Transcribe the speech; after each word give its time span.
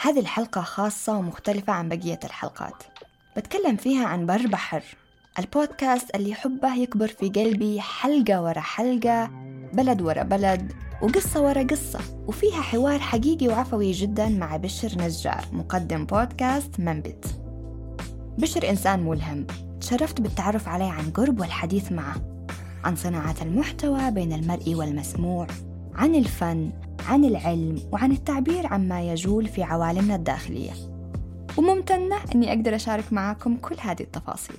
هذه 0.00 0.20
الحلقة 0.20 0.60
خاصة 0.60 1.18
ومختلفة 1.18 1.72
عن 1.72 1.88
بقية 1.88 2.20
الحلقات. 2.24 2.82
بتكلم 3.36 3.76
فيها 3.76 4.06
عن 4.06 4.26
بر 4.26 4.46
بحر 4.46 4.82
البودكاست 5.38 6.14
اللي 6.14 6.34
حبه 6.34 6.74
يكبر 6.74 7.08
في 7.08 7.28
قلبي 7.28 7.80
حلقة 7.80 8.42
ورا 8.42 8.60
حلقة 8.60 9.26
بلد 9.72 10.02
ورا 10.02 10.22
بلد 10.22 10.72
وقصة 11.02 11.42
ورا 11.42 11.62
قصة 11.62 12.00
وفيها 12.26 12.62
حوار 12.62 12.98
حقيقي 12.98 13.48
وعفوي 13.48 13.92
جدا 13.92 14.28
مع 14.28 14.56
بشر 14.56 14.88
نجار 14.98 15.44
مقدم 15.52 16.06
بودكاست 16.06 16.80
منبت. 16.80 17.40
بشر 18.38 18.70
إنسان 18.70 19.00
ملهم 19.00 19.46
تشرفت 19.80 20.20
بالتعرف 20.20 20.68
عليه 20.68 20.90
عن 20.90 21.10
قرب 21.10 21.40
والحديث 21.40 21.92
معه 21.92 22.46
عن 22.84 22.96
صناعة 22.96 23.36
المحتوى 23.42 24.10
بين 24.10 24.32
المرئي 24.32 24.74
والمسموع 24.74 25.46
عن 25.98 26.14
الفن 26.14 26.70
عن 27.08 27.24
العلم 27.24 27.88
وعن 27.92 28.12
التعبير 28.12 28.66
عما 28.66 29.02
يجول 29.02 29.46
في 29.46 29.62
عوالمنا 29.62 30.14
الداخلية. 30.14 30.70
وممتنة 31.56 32.16
أني 32.34 32.48
أقدر 32.52 32.74
أشارك 32.74 33.12
معاكم 33.12 33.56
كل 33.56 33.76
هذه 33.80 34.00
التفاصيل. 34.00 34.56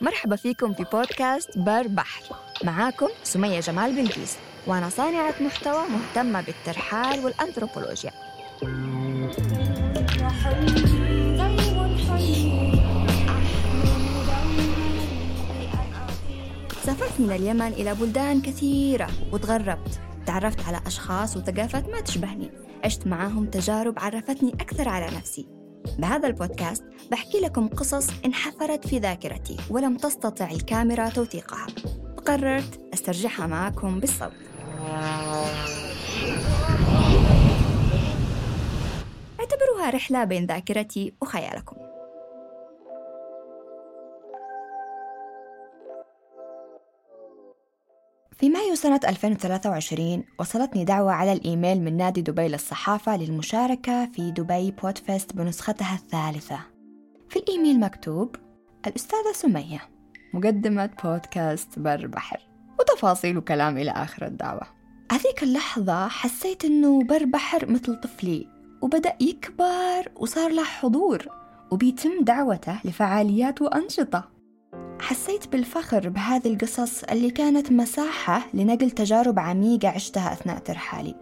مرحبا 0.00 0.36
فيكم 0.36 0.74
في 0.74 0.84
بودكاست 0.92 1.58
بر 1.58 1.86
بحر. 1.86 2.22
معاكم 2.64 3.08
سمية 3.22 3.60
جمال 3.60 3.96
بلقيس 3.96 4.36
وأنا 4.66 4.88
صانعة 4.88 5.34
محتوى 5.40 5.82
مهتمة 5.88 6.40
بالترحال 6.40 7.24
والأنثروبولوجيا. 7.24 8.12
سافرت 16.86 17.20
من 17.20 17.32
اليمن 17.32 17.66
إلى 17.66 17.94
بلدان 17.94 18.42
كثيرة 18.42 19.10
وتغربت. 19.32 20.00
تعرفت 20.26 20.68
على 20.68 20.80
أشخاص 20.86 21.36
وثقافات 21.36 21.88
ما 21.88 22.00
تشبهني. 22.00 22.50
عشت 22.84 23.06
معاهم 23.06 23.46
تجارب 23.46 23.98
عرفتني 23.98 24.52
أكثر 24.52 24.88
على 24.88 25.06
نفسي. 25.16 25.48
بهذا 25.98 26.26
البودكاست 26.26 26.84
بحكي 27.10 27.40
لكم 27.40 27.68
قصص 27.68 28.10
انحفرت 28.24 28.86
في 28.88 28.98
ذاكرتي 28.98 29.56
ولم 29.70 29.96
تستطع 29.96 30.50
الكاميرا 30.50 31.08
توثيقها. 31.08 31.66
فقررت 32.16 32.80
أسترجعها 32.94 33.46
معكم 33.46 34.00
بالصوت. 34.00 34.32
اعتبروها 39.40 39.90
رحلة 39.90 40.24
بين 40.24 40.46
ذاكرتي 40.46 41.12
وخيالكم. 41.22 41.76
في 48.38 48.48
مايو 48.48 48.74
سنة 48.74 49.00
2023 49.08 50.24
وصلتني 50.38 50.84
دعوة 50.84 51.12
على 51.12 51.32
الإيميل 51.32 51.80
من 51.80 51.96
نادي 51.96 52.22
دبي 52.22 52.48
للصحافة 52.48 53.16
للمشاركة 53.16 54.06
في 54.06 54.30
دبي 54.30 54.70
بودفيست 54.70 55.32
بنسختها 55.32 55.94
الثالثة. 55.94 56.58
في 57.28 57.38
الإيميل 57.38 57.80
مكتوب 57.80 58.36
الأستاذة 58.86 59.32
سمية 59.34 59.82
مقدمة 60.34 60.90
بودكاست 61.04 61.78
بر 61.78 62.06
بحر 62.06 62.40
وتفاصيل 62.80 63.38
وكلام 63.38 63.78
إلى 63.78 63.90
آخر 63.90 64.26
الدعوة. 64.26 64.62
هذيك 65.12 65.42
اللحظة 65.42 66.08
حسيت 66.08 66.64
إنه 66.64 67.04
بر 67.04 67.24
بحر 67.24 67.70
مثل 67.70 68.00
طفلي 68.00 68.48
وبدأ 68.82 69.16
يكبر 69.20 70.12
وصار 70.16 70.50
له 70.50 70.64
حضور 70.64 71.28
وبيتم 71.70 72.24
دعوته 72.24 72.80
لفعاليات 72.84 73.62
وأنشطة. 73.62 74.35
حسيت 75.00 75.48
بالفخر 75.52 76.08
بهذه 76.08 76.48
القصص 76.48 77.04
اللي 77.04 77.30
كانت 77.30 77.72
مساحة 77.72 78.46
لنقل 78.54 78.90
تجارب 78.90 79.38
عميقة 79.38 79.88
عشتها 79.88 80.32
أثناء 80.32 80.58
ترحالي. 80.58 81.14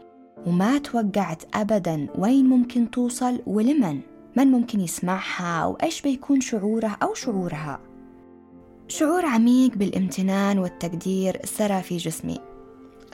وما 0.46 0.78
توقعت 0.78 1.42
أبدا 1.54 2.06
وين 2.18 2.46
ممكن 2.46 2.90
توصل 2.90 3.42
ولمن. 3.46 4.00
من 4.36 4.46
ممكن 4.46 4.80
يسمعها 4.80 5.66
وإيش 5.66 6.02
بيكون 6.02 6.40
شعوره 6.40 6.96
أو 7.02 7.14
شعورها. 7.14 7.80
شعور 8.88 9.26
عميق 9.26 9.76
بالامتنان 9.76 10.58
والتقدير 10.58 11.40
سرى 11.44 11.82
في 11.82 11.96
جسمي. 11.96 12.38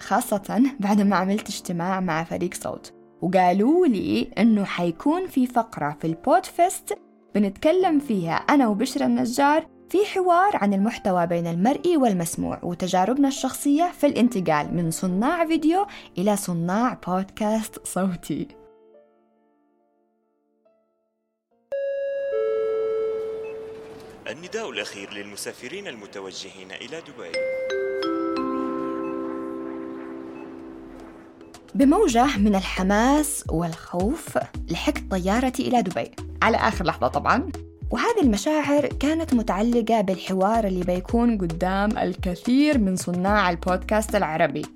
خاصة 0.01 0.63
بعد 0.81 1.01
ما 1.01 1.17
عملت 1.17 1.49
اجتماع 1.49 2.01
مع 2.01 2.25
فريق 2.25 2.55
صوت. 2.55 2.93
وقالوا 3.23 3.87
لي 3.87 4.31
إنه 4.39 4.65
حيكون 4.65 5.27
في 5.27 5.47
فقرة 5.47 5.97
في 6.01 6.07
البودفيست 6.07 6.99
بنتكلم 7.35 7.99
فيها 7.99 8.35
أنا 8.35 8.69
وبشرى 8.69 9.05
النجار 9.05 9.67
في 9.91 10.07
حوار 10.07 10.57
عن 10.57 10.75
المحتوى 10.75 11.27
بين 11.27 11.47
المرئي 11.47 11.97
والمسموع 11.97 12.59
وتجاربنا 12.63 13.29
الشخصية 13.29 13.93
في 14.01 14.07
الانتقال 14.07 14.75
من 14.75 14.91
صناع 14.91 15.47
فيديو 15.47 15.87
إلى 16.19 16.37
صناع 16.37 16.99
بودكاست 17.07 17.87
صوتي. 17.87 18.49
النداء 24.31 24.71
الأخير 24.71 25.13
للمسافرين 25.15 25.87
المتوجهين 25.87 26.73
إلى 26.73 27.01
دبي. 27.01 27.33
بموجة 31.75 32.39
من 32.39 32.55
الحماس 32.55 33.45
والخوف 33.51 34.39
لحقت 34.71 35.03
طيارتي 35.11 35.69
إلى 35.69 35.83
دبي. 35.83 36.11
على 36.43 36.57
آخر 36.57 36.85
لحظة 36.85 37.09
طبعا. 37.09 37.53
وهذه 37.91 38.21
المشاعر 38.23 38.87
كانت 38.87 39.35
متعلقة 39.35 40.01
بالحوار 40.01 40.67
اللي 40.67 40.85
بيكون 40.85 41.39
قدام 41.39 41.99
الكثير 41.99 42.79
من 42.79 42.97
صناع 42.97 43.51
البودكاست 43.51 44.17
العربي. 44.17 44.67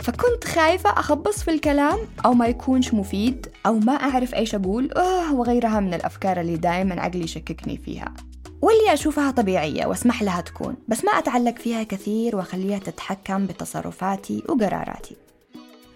فكنت 0.00 0.44
خايفة 0.44 0.90
أخبص 0.90 1.42
في 1.42 1.50
الكلام 1.50 1.98
أو 2.24 2.34
ما 2.34 2.46
يكونش 2.46 2.94
مفيد 2.94 3.46
أو 3.66 3.78
ما 3.78 3.92
أعرف 3.92 4.34
إيش 4.34 4.54
أقول. 4.54 4.92
أوه 4.92 5.34
وغيرها 5.34 5.80
من 5.80 5.94
الأفكار 5.94 6.40
اللي 6.40 6.56
دائما 6.56 7.00
عقلي 7.00 7.24
يشككني 7.24 7.76
فيها. 7.76 8.14
واللي 8.62 8.92
أشوفها 8.92 9.30
طبيعية 9.30 9.86
وأسمح 9.86 10.22
لها 10.22 10.40
تكون 10.40 10.74
بس 10.88 11.04
ما 11.04 11.12
أتعلق 11.12 11.58
فيها 11.58 11.82
كثير 11.82 12.36
وأخليها 12.36 12.78
تتحكم 12.78 13.46
بتصرفاتي 13.46 14.42
وقراراتي. 14.48 15.16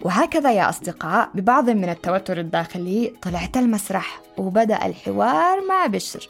وهكذا 0.01 0.51
يا 0.51 0.69
أصدقاء 0.69 1.29
ببعض 1.33 1.69
من 1.69 1.89
التوتر 1.89 2.39
الداخلي 2.39 3.13
طلعت 3.21 3.57
المسرح 3.57 4.21
وبدأ 4.37 4.85
الحوار 4.85 5.67
مع 5.69 5.85
بشر. 5.87 6.29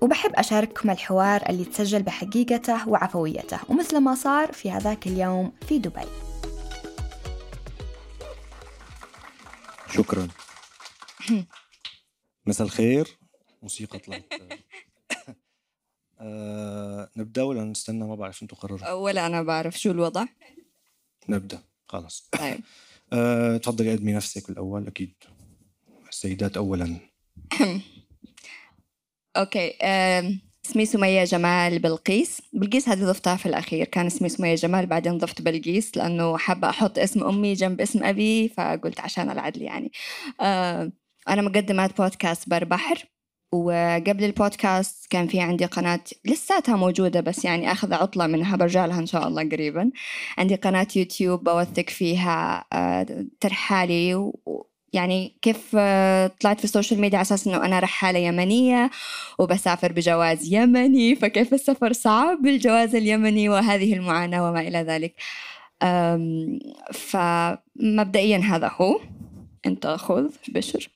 وبحب 0.00 0.32
أشارككم 0.34 0.90
الحوار 0.90 1.48
اللي 1.48 1.64
تسجل 1.64 2.02
بحقيقته 2.02 2.88
وعفويته 2.88 3.58
ومثل 3.68 3.98
ما 3.98 4.14
صار 4.14 4.52
في 4.52 4.70
هذاك 4.70 5.06
اليوم 5.06 5.52
في 5.68 5.78
دبي. 5.78 6.06
شكرا. 9.94 10.28
مساء 12.46 12.66
الخير. 12.66 13.18
موسيقى 13.62 13.98
طلعت. 13.98 14.24
آه 16.20 17.10
نبدأ 17.16 17.42
ولا 17.42 17.64
نستنى؟ 17.64 18.04
ما 18.04 18.14
بعرف 18.14 18.42
أنتم 18.42 18.56
قرروا 18.56 18.92
ولا 18.92 19.26
أنا 19.26 19.42
بعرف 19.42 19.78
شو 19.78 19.90
الوضع. 19.90 20.24
نبدأ. 21.28 21.62
خلص 21.86 22.28
طيب. 22.32 22.60
أه 23.12 23.56
تفضلي 23.56 23.92
قدمي 23.92 24.12
نفسك 24.12 24.48
بالاول 24.48 24.86
أكيد. 24.86 25.14
السيدات 26.08 26.56
اولا. 26.56 26.96
أوكي 29.36 29.76
اسمي 30.66 30.86
سمية 30.86 31.24
جمال 31.24 31.78
بلقيس. 31.78 32.42
بلقيس 32.52 32.88
هذه 32.88 33.04
ضفتها 33.04 33.36
في 33.36 33.46
الأخير 33.46 33.86
كان 33.86 34.06
اسمي 34.06 34.28
سمية 34.28 34.54
جمال 34.54 34.86
بعدين 34.86 35.18
ضفت 35.18 35.42
بلقيس 35.42 35.96
لأنه 35.96 36.36
حابة 36.38 36.70
أحط 36.70 36.98
اسم 36.98 37.24
أمي 37.24 37.52
جنب 37.54 37.80
اسم 37.80 38.04
أبي 38.04 38.48
فقلت 38.48 39.00
عشان 39.00 39.30
العدل 39.30 39.62
يعني. 39.62 39.92
أنا 41.28 41.42
مقدمة 41.42 41.90
بودكاست 41.98 42.48
بر 42.48 42.64
بحر 42.64 43.04
وقبل 43.52 44.24
البودكاست 44.24 45.06
كان 45.10 45.26
في 45.26 45.40
عندي 45.40 45.64
قناة 45.64 46.00
لساتها 46.24 46.76
موجودة 46.76 47.20
بس 47.20 47.44
يعني 47.44 47.72
أخذ 47.72 47.94
عطلة 47.94 48.26
منها 48.26 48.56
برجع 48.56 48.86
لها 48.86 48.98
إن 48.98 49.06
شاء 49.06 49.28
الله 49.28 49.48
قريبا. 49.48 49.90
عندي 50.38 50.54
قناة 50.54 50.86
يوتيوب 50.96 51.44
بوثق 51.44 51.90
فيها 51.90 52.64
آه، 52.72 53.26
ترحالي 53.40 54.32
يعني 54.92 55.36
كيف 55.42 55.76
آه، 55.78 56.30
طلعت 56.40 56.58
في 56.58 56.64
ال 56.64 56.69
social 56.69 57.00
media 57.00 57.18
على 57.18 57.26
أساس 57.26 57.46
إنه 57.46 57.64
أنا 57.64 57.78
رحالة 57.78 58.18
يمنية 58.18 58.90
وبسافر 59.38 59.92
بجواز 59.92 60.52
يمني 60.52 61.16
فكيف 61.16 61.54
السفر 61.54 61.92
صعب 61.92 62.42
بالجواز 62.42 62.94
اليمني 62.94 63.48
وهذه 63.48 63.94
المعاناة 63.94 64.48
وما 64.48 64.60
إلى 64.60 64.78
ذلك. 64.78 65.14
فمبدئيا 66.92 68.38
هذا 68.38 68.70
هو. 68.74 69.00
أنت 69.66 69.86
خذ 69.86 70.30
بشر. 70.48 70.90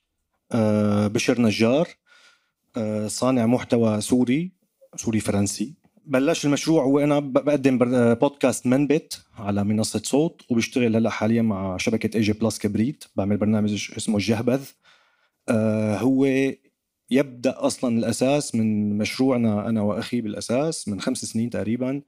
أه 0.51 1.07
بشر 1.07 1.41
نجار. 1.41 1.87
أه 2.77 3.07
صانع 3.07 3.45
محتوى 3.45 4.01
سوري 4.01 4.51
سوري 4.95 5.19
فرنسي. 5.19 5.73
بلش 6.07 6.45
المشروع 6.45 6.83
وأنا 6.83 7.19
بقدم 7.19 7.77
بر- 7.77 8.13
بودكاست 8.13 8.67
منبت 8.67 9.21
على 9.37 9.63
منصة 9.63 10.01
صوت 10.03 10.41
وبشتغل 10.49 10.95
هلأ 10.95 11.09
حاليا 11.09 11.41
مع 11.41 11.77
شبكة 11.77 12.17
اي 12.17 12.21
جي 12.21 12.33
بلس 12.33 12.59
كبريت 12.59 13.03
بعمل 13.15 13.37
برنامج 13.37 13.89
اسمه 13.97 14.15
الجهبذ 14.15 14.61
أه 15.49 15.97
هو 15.97 16.25
يبدأ 17.11 17.55
أصلا 17.57 17.97
الأساس 17.97 18.55
من 18.55 18.97
مشروعنا 18.97 19.69
أنا 19.69 19.81
وأخي 19.81 20.21
بالأساس 20.21 20.87
من 20.87 21.01
خمس 21.01 21.25
سنين 21.25 21.49
تقريبا 21.49 22.01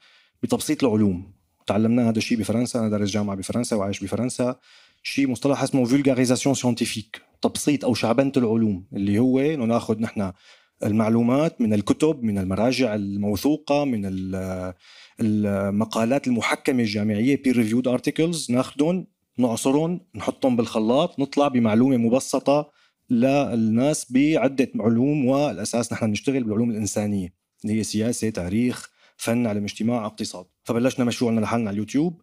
بتبسيط 0.44 0.84
العلوم. 0.84 1.34
تعلمنا 1.68 2.10
هذا 2.10 2.18
الشيء 2.18 2.38
بفرنسا 2.38 2.80
أنا 2.80 2.90
دارس 2.90 3.10
جامعة 3.10 3.36
بفرنسا 3.36 3.76
وعايش 3.76 4.04
بفرنسا. 4.04 4.56
شيء 5.04 5.28
مصطلح 5.30 5.64
اسمه 5.64 5.86
vulgarisation 5.86 6.56
scientifique 6.56 7.22
تبسيط 7.42 7.86
أو 7.86 7.94
شعبنة 7.94 8.32
العلوم 8.38 8.86
اللي 8.94 9.20
هو 9.20 9.40
انه 9.40 9.66
ناخذ 9.66 10.00
نحن 10.02 10.32
المعلومات 10.83 11.62
من 11.62 11.74
الكتب 11.74 12.24
من 12.24 12.38
المراجع 12.38 12.95
الموثوقة 12.95 13.85
من 13.85 14.01
ال- 14.06 14.74
المقالات 15.21 16.27
المحكمة 16.27 16.79
الجامعية 16.83 17.41
peer 17.47 17.56
reviewed 17.56 17.97
articles. 17.97 18.50
ناخذهم 18.50 19.07
نعصرهم 19.38 20.00
نحطهم 20.15 20.56
بالخلاط 20.56 21.19
نطلع 21.19 21.47
بمعلومة 21.47 21.97
مبسطة 21.97 22.71
للناس 23.09 24.12
بعدة 24.12 24.71
علوم 24.79 25.25
والأساس 25.25 25.94
نحن 25.94 26.06
نشتغل 26.06 26.44
بالعلوم 26.44 26.71
الإنسانية 26.71 27.33
اللي 27.65 27.79
هي 27.79 27.83
سياسة 27.83 28.29
تاريخ 28.29 28.89
فن 29.18 29.47
علم 29.47 29.63
اجتماع 29.63 30.06
اقتصاد. 30.06 30.45
فبلشنا 30.63 31.06
مشروعنا 31.06 31.39
لحالنا 31.39 31.68
على 31.69 31.74
اليوتيوب. 31.75 32.21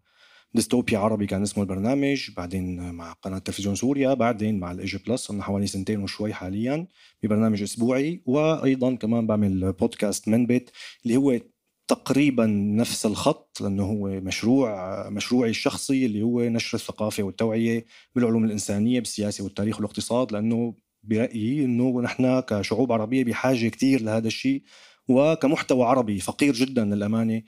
ديستوبيا 0.54 0.98
عربي 0.98 1.26
كان 1.26 1.42
اسمه 1.42 1.62
البرنامج 1.62 2.30
بعدين 2.36 2.94
مع 2.94 3.12
قناة 3.12 3.38
تلفزيون 3.38 3.74
سوريا 3.74 4.14
بعدين 4.14 4.58
مع 4.58 4.72
الايجي 4.72 4.98
بلس 5.06 5.20
صرنا 5.20 5.42
حوالي 5.42 5.66
سنتين 5.66 6.02
وشوي 6.02 6.34
حاليا 6.34 6.86
ببرنامج 7.22 7.62
أسبوعي 7.62 8.22
وأيضا 8.26 8.94
كمان 8.94 9.26
بعمل 9.26 9.72
بودكاست 9.72 10.28
منبت 10.28 10.70
اللي 11.04 11.16
هو 11.16 11.40
تقريبا 11.88 12.46
نفس 12.46 13.06
الخط 13.06 13.58
لأنه 13.60 13.84
هو 13.84 14.08
مشروع 14.20 15.08
مشروعي 15.10 15.50
الشخصي 15.50 16.06
اللي 16.06 16.22
هو 16.22 16.42
نشر 16.42 16.78
الثقافة 16.78 17.22
والتوعية 17.22 17.84
بالعلوم 18.14 18.44
الإنسانية 18.44 19.00
بالسياسة 19.00 19.44
والتاريخ 19.44 19.76
والاقتصاد 19.76 20.32
لأنه 20.32 20.74
برأيي 21.02 21.64
إنه 21.64 22.00
نحن 22.02 22.40
كشعوب 22.40 22.92
عربية 22.92 23.24
بحاجة 23.24 23.68
كثير 23.68 24.02
لهذا 24.02 24.26
الشيء 24.26 24.62
وكمحتوى 25.08 25.84
عربي 25.84 26.20
فقير 26.20 26.54
جدا 26.54 26.84
للأمانة. 26.84 27.42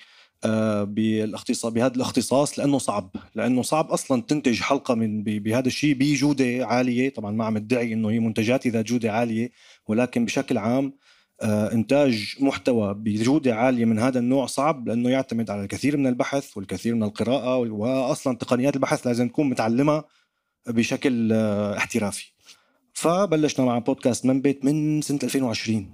بالاختصاص 0.85 1.73
بهذا 1.73 1.95
الاختصاص 1.95 2.59
لأنه 2.59 2.79
صعب. 2.79 3.11
لأنه 3.35 3.63
صعب 3.63 3.91
أصلا 3.91 4.23
تنتج 4.23 4.61
حلقة 4.61 4.95
من 4.95 5.23
بهذا 5.23 5.67
الشيء 5.67 5.95
بجودة 5.95 6.67
عالية. 6.67 7.09
طبعا 7.09 7.31
ما 7.31 7.45
عم 7.45 7.57
ادعي 7.57 7.93
إنه 7.93 8.11
هي 8.11 8.19
منتجاتي 8.19 8.69
ذات 8.69 8.85
جودة 8.85 9.13
عالية 9.13 9.51
ولكن 9.89 10.25
بشكل 10.25 10.59
عام 10.59 10.93
آه، 11.43 11.73
إنتاج 11.73 12.35
محتوى 12.41 12.95
بجودة 12.95 13.55
عالية 13.55 13.85
من 13.85 13.99
هذا 13.99 14.19
النوع 14.19 14.47
صعب 14.47 14.89
لأنه 14.89 15.11
يعتمد 15.11 15.51
على 15.51 15.63
الكثير 15.63 15.97
من 15.97 16.07
البحث 16.07 16.57
والكثير 16.57 16.95
من 16.95 17.03
القراءة 17.03 17.57
واصلا 17.57 18.37
تقنيات 18.37 18.77
البحث 18.77 19.07
لازم 19.07 19.29
تكون 19.29 19.49
متعلمة 19.49 20.05
بشكل 20.67 21.33
آه، 21.33 21.77
احترافي. 21.77 22.33
فبلشنا 22.93 23.67
مع 23.67 23.79
بودكاست 23.79 24.27
منبت 24.27 24.65
من 24.65 25.03
سنة 25.03 25.19
2020 25.23 25.91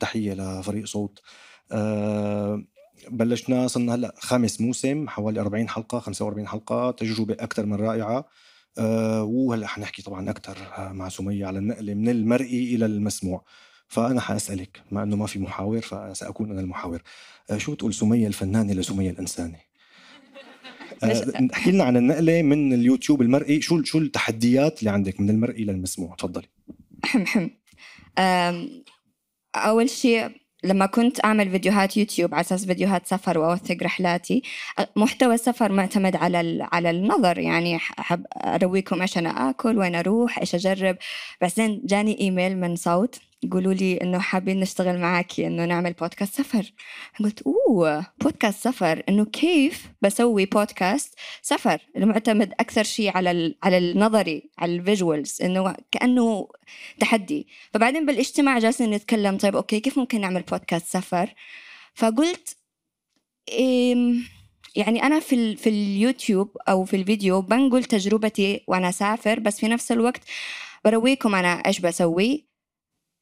تحية 0.00 0.34
لفريق 0.34 0.84
صوت. 0.84 1.22
آه، 1.72 2.64
بلشنا 3.10 3.66
صرنا 3.66 3.94
هلأ 3.94 4.14
خامس 4.18 4.60
موسم 4.60 5.08
حوالي 5.08 5.40
40 5.40 5.68
حلقة 5.68 5.98
45 5.98 6.48
حلقة 6.48 6.90
تجربة 6.90 7.34
أكثر 7.40 7.66
من 7.66 7.74
رائعة. 7.76 8.28
أه 8.78 9.22
وهلأ 9.24 9.66
حنحكي 9.66 10.02
طبعا 10.02 10.30
أكثر 10.30 10.58
مع 10.92 11.08
سمية 11.08 11.46
على 11.46 11.58
النقله 11.58 11.94
من 11.94 12.08
المرئي 12.08 12.74
إلى 12.74 12.86
المسموع. 12.86 13.44
فأنا 13.88 14.20
حأسألك 14.20 14.82
مع 14.92 15.02
إنه 15.02 15.16
ما 15.16 15.26
في 15.26 15.38
محاور 15.38 15.80
فسأكون 15.80 16.50
أنا 16.50 16.60
المحاور. 16.60 17.02
أه 17.50 17.58
شو 17.58 17.74
بتقول 17.74 17.94
سمية 17.94 18.26
الفنانة 18.26 18.72
لسمية 18.74 19.10
الإنسانة؟ 19.10 19.58
أه 21.04 21.32
احكي 21.54 21.70
لنا 21.72 21.84
عن 21.84 21.96
النقلة 21.96 22.42
من 22.42 22.72
اليوتيوب 22.74 23.22
المرئي. 23.22 23.60
شو 23.62 23.82
شو 23.84 23.98
التحديات 23.98 24.80
اللي 24.80 24.90
عندك 24.90 25.20
من 25.20 25.30
المرئي 25.30 25.64
للمسموع 25.64 26.14
تفضلي. 26.16 26.48
حم 27.04 27.26
حم 27.32 27.50
أم، 28.18 28.84
أول 29.56 29.90
شيء 29.90 30.41
لما 30.64 30.86
كنت 30.86 31.24
أعمل 31.24 31.50
فيديوهات 31.50 31.96
يوتيوب 31.96 32.34
على 32.34 32.40
أساس 32.40 32.66
فيديوهات 32.66 33.06
سفر 33.06 33.38
وأوثق 33.38 33.76
رحلاتي 33.82 34.42
محتوى 34.96 35.34
السفر 35.34 35.72
معتمد 35.72 36.16
على 36.16 36.68
على 36.72 36.90
النظر. 36.90 37.38
يعني 37.38 37.76
أحب 37.76 38.26
أرويكم 38.36 39.00
إيش 39.02 39.18
أنا 39.18 39.50
آكل 39.50 39.78
وين 39.78 39.94
أروح 39.94 40.38
إيش 40.38 40.54
أجرب. 40.54 40.96
بعدين 41.40 41.82
جاني 41.84 42.20
إيميل 42.20 42.58
من 42.58 42.76
صوت. 42.76 43.20
يقولوا 43.42 43.74
لي 43.74 43.96
إنه 43.96 44.18
حابين 44.18 44.60
نشتغل 44.60 44.98
معاكي 44.98 45.46
إنه 45.46 45.64
نعمل 45.64 45.92
بودكاست 45.92 46.34
سفر. 46.34 46.72
قلت 47.20 47.42
أوه 47.42 48.06
بودكاست 48.20 48.64
سفر. 48.64 49.02
إنه 49.08 49.24
كيف 49.24 49.88
بسوي 50.02 50.46
بودكاست 50.46 51.14
سفر؟ 51.42 51.80
المعتمد 51.96 52.52
أكثر 52.60 52.82
شيء 52.82 53.16
على 53.16 53.54
على 53.62 53.78
النظري 53.78 54.50
على 54.58 54.74
ال 54.74 54.82
visuals 54.82 55.42
إنه 55.42 55.76
كأنه 55.92 56.48
تحدي. 57.00 57.46
فبعدين 57.74 58.06
بالاجتماع 58.06 58.58
جالسين 58.58 58.90
نتكلم 58.90 59.36
طيب 59.38 59.56
okay 59.56 59.80
كيف 59.80 59.98
ممكن 59.98 60.20
نعمل 60.20 60.42
بودكاست 60.42 60.86
سفر؟ 60.86 61.34
فقلت 61.94 62.56
إيه 63.52 64.24
يعني 64.76 65.02
أنا 65.02 65.20
في 65.20 65.56
في 65.56 65.68
اليوتيوب 65.68 66.56
أو 66.68 66.84
في 66.84 66.96
الفيديو 66.96 67.40
بنقل 67.42 67.84
تجربتي 67.84 68.64
وأنا 68.66 68.88
أسافر 68.88 69.40
بس 69.40 69.60
في 69.60 69.68
نفس 69.68 69.92
الوقت 69.92 70.20
برويكم 70.84 71.34
أنا 71.34 71.48
إيش 71.48 71.80
بسوي. 71.80 72.51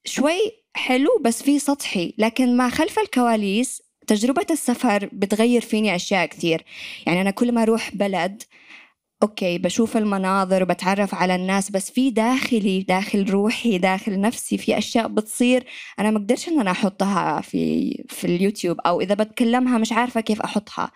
شوي 0.05 0.65
حلو 0.75 1.09
بس 1.25 1.43
في 1.43 1.59
سطحي 1.59 2.15
لكن 2.19 2.57
ما 2.57 2.69
خلف 2.69 2.99
الكواليس 2.99 3.83
تجربة 4.07 4.47
السفر 4.51 5.09
بتغير 5.13 5.61
فيني 5.61 5.95
أشياء 5.97 6.27
كثير 6.27 6.65
يعني 7.07 7.21
أنا 7.21 7.31
كل 7.31 7.53
ما 7.53 7.63
أروح 7.63 7.95
بلد 7.95 8.43
أوكي 9.23 9.59
بشوف 9.59 9.97
المناظر 9.97 10.63
وبتعرف 10.63 11.15
على 11.15 11.35
الناس 11.35 11.71
بس 11.71 11.91
في 11.91 12.11
داخلي 12.11 12.83
داخل 12.83 13.31
روحي 13.31 13.79
داخل 13.79 14.21
نفسي 14.21 14.59
في 14.59 14.79
أشياء 14.79 15.09
بتصير 15.09 15.67
أنا 15.99 16.11
ما 16.11 16.19
أقدرش 16.19 16.49
إن 16.49 16.61
أنا 16.61 16.71
أحطها 16.71 17.41
في 17.41 17.93
في 18.09 18.25
اليوتيوب 18.25 18.81
أو 18.81 19.01
إذا 19.01 19.15
بتكلمها 19.15 19.79
مش 19.79 19.93
عارفة 19.93 20.21
كيف 20.21 20.41
أحطها. 20.43 20.91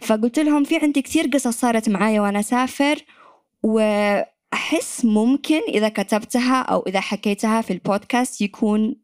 فقلت 0.00 0.38
لهم 0.38 0.64
في 0.64 0.76
عندي 0.76 1.02
كثير 1.02 1.26
قصص 1.34 1.48
صارت 1.60 1.88
معايا 1.88 2.20
وأنا 2.20 2.40
أسافر 2.40 3.04
واحس 4.52 5.04
ممكن 5.04 5.60
إذا 5.68 5.88
كتبتها 5.88 6.62
أو 6.62 6.84
إذا 6.86 7.00
حكيتها 7.00 7.60
في 7.60 7.72
البودكاست 7.72 8.40
يكون 8.40 8.96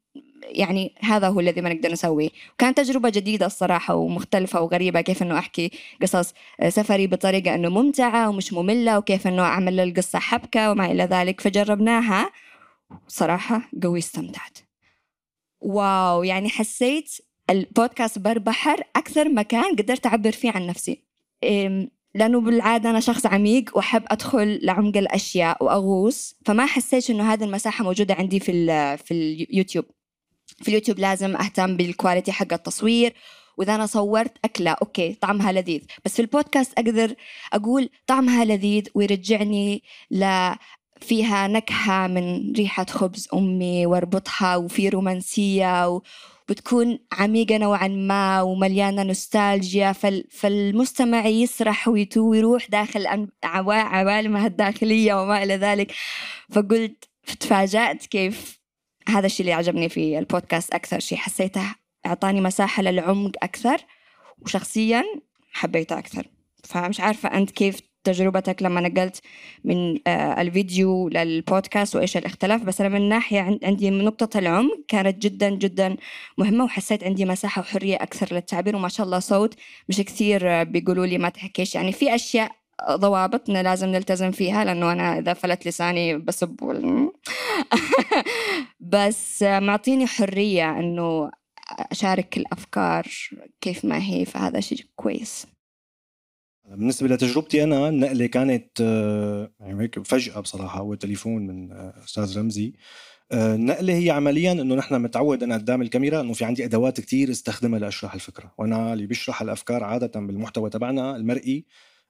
يعني 0.42 0.94
هذا 1.00 1.28
هو 1.28 1.40
الذي 1.40 1.60
ما 1.60 1.74
نقدر 1.74 1.92
نسويه. 1.92 2.30
كانت 2.58 2.76
تجربة 2.76 3.08
جديدة 3.10 3.46
الصراحة 3.46 3.94
ومختلفة 3.94 4.60
وغريبة 4.60 5.00
كيف 5.00 5.22
أنه 5.22 5.38
أحكي 5.38 5.70
قصص 6.02 6.34
سفري 6.68 7.06
بطريقة 7.06 7.54
أنه 7.54 7.68
ممتعة 7.68 8.28
ومش 8.28 8.52
مملة 8.52 8.98
وكيف 8.98 9.26
أنه 9.26 9.42
أعمل 9.42 9.80
القصة 9.80 10.18
حبكة 10.18 10.70
وما 10.70 10.92
إلى 10.92 11.04
ذلك. 11.04 11.40
فجربناها 11.40 12.30
صراحة 13.08 13.70
قوي 13.82 13.98
استمتعت. 13.98 14.58
واو 15.60 16.22
يعني 16.22 16.48
حسيت 16.48 17.10
البودكاست 17.50 18.18
بر 18.18 18.38
بحر 18.38 18.80
أكثر 18.96 19.28
مكان 19.28 19.76
قدرت 19.76 20.06
أعبر 20.06 20.32
فيه 20.32 20.50
عن 20.50 20.66
نفسي. 20.66 21.04
لأنه 22.14 22.40
بالعادة 22.40 22.90
أنا 22.90 23.00
شخص 23.00 23.26
عميق 23.26 23.76
وأحب 23.76 24.02
أدخل 24.08 24.58
لعمق 24.62 24.96
الأشياء 24.96 25.64
وأغوص 25.64 26.36
فما 26.46 26.66
حسيت 26.66 27.10
إنه 27.10 27.32
هذه 27.32 27.44
المساحة 27.44 27.84
موجودة 27.84 28.14
عندي 28.14 28.40
في 28.40 28.52
في 28.96 29.14
اليوتيوب 29.14 29.84
في 30.62 30.68
اليوتيوب 30.68 30.98
لازم 30.98 31.36
أهتم 31.36 31.76
بال 31.76 31.89
quality 31.89 32.32
حق 32.32 32.52
التصوير 32.52 33.14
وإذا 33.56 33.74
أنا 33.74 33.86
صورت 33.86 34.32
أكلة 34.44 34.70
أوكي 34.70 35.14
طعمها 35.14 35.52
لذيذ. 35.52 35.80
بس 36.04 36.12
في 36.12 36.22
البودكاست 36.22 36.72
أقدر 36.78 37.14
أقول 37.52 37.90
طعمها 38.06 38.44
لذيذ 38.44 38.84
ويرجعني 38.94 39.82
ل 40.10 40.50
فيها 41.00 41.46
نكهة 41.46 42.06
من 42.06 42.52
ريحة 42.52 42.84
خبز 42.84 43.28
أمي 43.34 43.86
وأربطها 43.86 44.56
وفي 44.56 44.88
رومانسية 44.88 45.88
و... 45.88 46.02
بتكون 46.48 46.98
عميقة 47.12 47.58
نوعا 47.58 47.88
ما 47.88 48.42
ومليانة 48.42 49.02
نوستالجيا 49.02 49.92
فال... 49.92 50.24
فالمستمع 50.30 51.26
يسرح 51.26 51.88
ويتو 51.88 52.30
ويروح 52.30 52.70
داخل 52.70 53.28
عوالمها 53.44 54.46
الداخلية 54.46 55.14
وما 55.22 55.42
إلى 55.42 55.56
ذلك. 55.56 55.92
فقلت 56.50 57.04
تفاجأت 57.40 58.06
كيف 58.06 58.60
هذا 59.08 59.26
الشيء 59.26 59.40
اللي 59.40 59.52
عجبني 59.52 59.88
في 59.88 60.18
البودكاست 60.18 60.74
أكثر 60.74 60.98
شيء 61.00 61.18
حسيته 61.18 61.74
أعطاني 62.06 62.40
مساحة 62.40 62.82
للعمق 62.82 63.32
أكثر 63.42 63.78
وشخصيا 64.42 65.04
حبيته 65.52 65.98
أكثر. 65.98 66.26
فمش 66.64 67.00
عارفة 67.00 67.28
أنت 67.28 67.50
كيف 67.50 67.80
تجربتك 68.04 68.62
لما 68.62 68.80
نقلت 68.80 69.20
من 69.64 69.98
آه، 70.06 70.40
الفيديو 70.40 71.08
للبودكاست 71.08 71.96
وإيش 71.96 72.16
الاختلاف 72.16 72.62
بس 72.62 72.80
أنا 72.80 72.90
من 72.98 73.08
ناحية 73.08 73.58
عندي 73.62 73.90
نقطة 73.90 74.38
العمق 74.38 74.84
كانت 74.88 75.22
جدا 75.22 75.50
جدا 75.50 75.96
مهمة 76.38 76.64
وحسيت 76.64 77.04
عندي 77.04 77.24
مساحة 77.24 77.60
وحرية 77.60 77.96
أكثر 77.96 78.34
للتعبير 78.34 78.76
وما 78.76 78.88
شاء 78.88 79.06
الله 79.06 79.18
صوت 79.18 79.54
مش 79.88 80.00
كثير 80.00 80.64
بيقولوا 80.64 81.06
لي 81.06 81.18
ما 81.18 81.28
تحكيش. 81.28 81.74
يعني 81.74 81.92
في 81.92 82.14
أشياء 82.14 82.52
ضوابط 82.90 83.48
لازم 83.48 83.88
نلتزم 83.88 84.30
فيها 84.30 84.64
لأنه 84.64 84.92
أنا 84.92 85.18
إذا 85.18 85.32
فلت 85.34 85.68
لساني 85.68 86.18
بسب 86.18 86.56
بس 88.80 89.42
معطيني 89.42 90.06
حرية 90.06 90.70
إنه 90.78 91.30
أشارك 91.92 92.36
الأفكار 92.36 93.06
كيف 93.60 93.84
ما 93.84 93.98
هي 94.02 94.24
فهذا 94.24 94.60
شيء 94.60 94.78
كويس. 94.96 95.53
بالنسبة 96.64 97.08
لتجربتي 97.08 97.64
أنا 97.64 97.88
النقله 97.88 98.26
كانت 98.26 98.80
آه، 98.80 99.50
يعني 99.60 99.82
هيك 99.82 100.06
فجأة 100.06 100.40
بصراحة 100.40 100.80
هو 100.80 100.94
تليفون 100.94 101.46
من 101.46 101.72
آه، 101.72 101.94
أستاذ 102.04 102.38
رمزي. 102.38 102.72
آه، 103.32 103.54
النقله 103.54 103.94
هي 103.94 104.10
عمليا 104.10 104.52
إنه 104.52 104.74
نحن 104.74 104.94
متعود 105.02 105.42
أنا 105.42 105.54
قدام 105.54 105.82
الكاميرا 105.82 106.20
إنه 106.20 106.32
في 106.32 106.44
عندي 106.44 106.64
أدوات 106.64 107.00
كتير 107.00 107.30
استخدمها 107.30 107.78
لأشرح 107.78 108.14
الفكرة. 108.14 108.54
وأنا 108.58 108.92
اللي 108.92 109.06
بيشرح 109.06 109.42
الأفكار 109.42 109.84
عادة 109.84 110.20
بالمحتوى 110.20 110.70
تبعنا 110.70 111.16
المرئي 111.16 111.64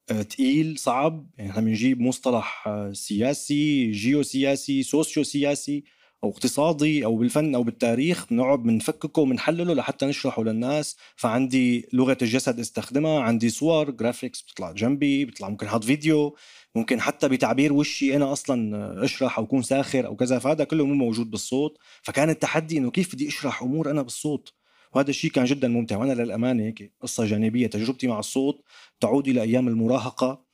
تقيل 0.07 0.79
صعب. 0.79 1.27
يعني 1.39 1.51
إحنا 1.51 1.63
بنجيب 1.63 2.01
مصطلح 2.01 2.69
سياسي 2.93 3.91
جيوسياسي 3.91 4.83
سوسيو 4.83 5.25
سياسي 5.25 5.85
أو 6.25 6.31
اقتصادي 6.31 7.05
أو 7.05 7.17
بالفن 7.17 7.55
أو 7.55 7.63
بالتاريخ 7.63 8.27
بنقعد 8.31 8.59
بنفككه 8.63 9.23
وبنحلله 9.23 9.75
لحتى 9.75 10.07
نشرحه 10.07 10.45
للناس. 10.45 10.97
فعندي 11.17 11.89
لغة 11.93 12.19
الجسد 12.23 12.61
استخدمها 12.61 13.21
عندي 13.21 13.51
صور 13.51 13.91
graphics 13.91 14.43
بتطلع 14.43 14.73
جنبي 14.73 15.25
بيطلع 15.25 15.49
ممكن 15.49 15.69
حط 15.69 15.85
فيديو 15.85 16.37
ممكن 16.75 17.01
حتى 17.01 17.29
بتعبير 17.29 17.73
وشي 17.73 18.17
أنا 18.17 18.33
أصلا 18.33 19.05
أشرح 19.05 19.39
أو 19.39 19.45
أكون 19.45 19.63
ساخر 19.63 20.07
أو 20.07 20.17
كذا 20.17 20.39
فهذا 20.39 20.65
كله 20.65 20.87
مو 20.87 20.95
موجود 20.95 21.31
بالصوت. 21.31 21.79
فكان 22.03 22.31
التحدي 22.31 22.79
إنه 22.79 22.91
كيف 22.91 23.15
بدي 23.15 23.29
أشرح 23.29 23.63
أمور 23.63 23.91
أنا 23.91 24.03
بالصوت؟ 24.03 24.53
وهذا 24.95 25.11
الشيء 25.11 25.31
كان 25.31 25.45
جدا 25.45 25.69
ممتع. 25.69 25.97
وأنا 25.97 26.13
للأمانة 26.13 26.63
هيك 26.63 26.93
قصة 27.01 27.27
جانبية 27.27 27.67
تجربتي 27.67 28.07
مع 28.07 28.19
الصوت 28.19 28.63
تعود 29.01 29.29
إلى 29.29 29.43
أيام 29.43 29.69
المراهقة 29.69 30.45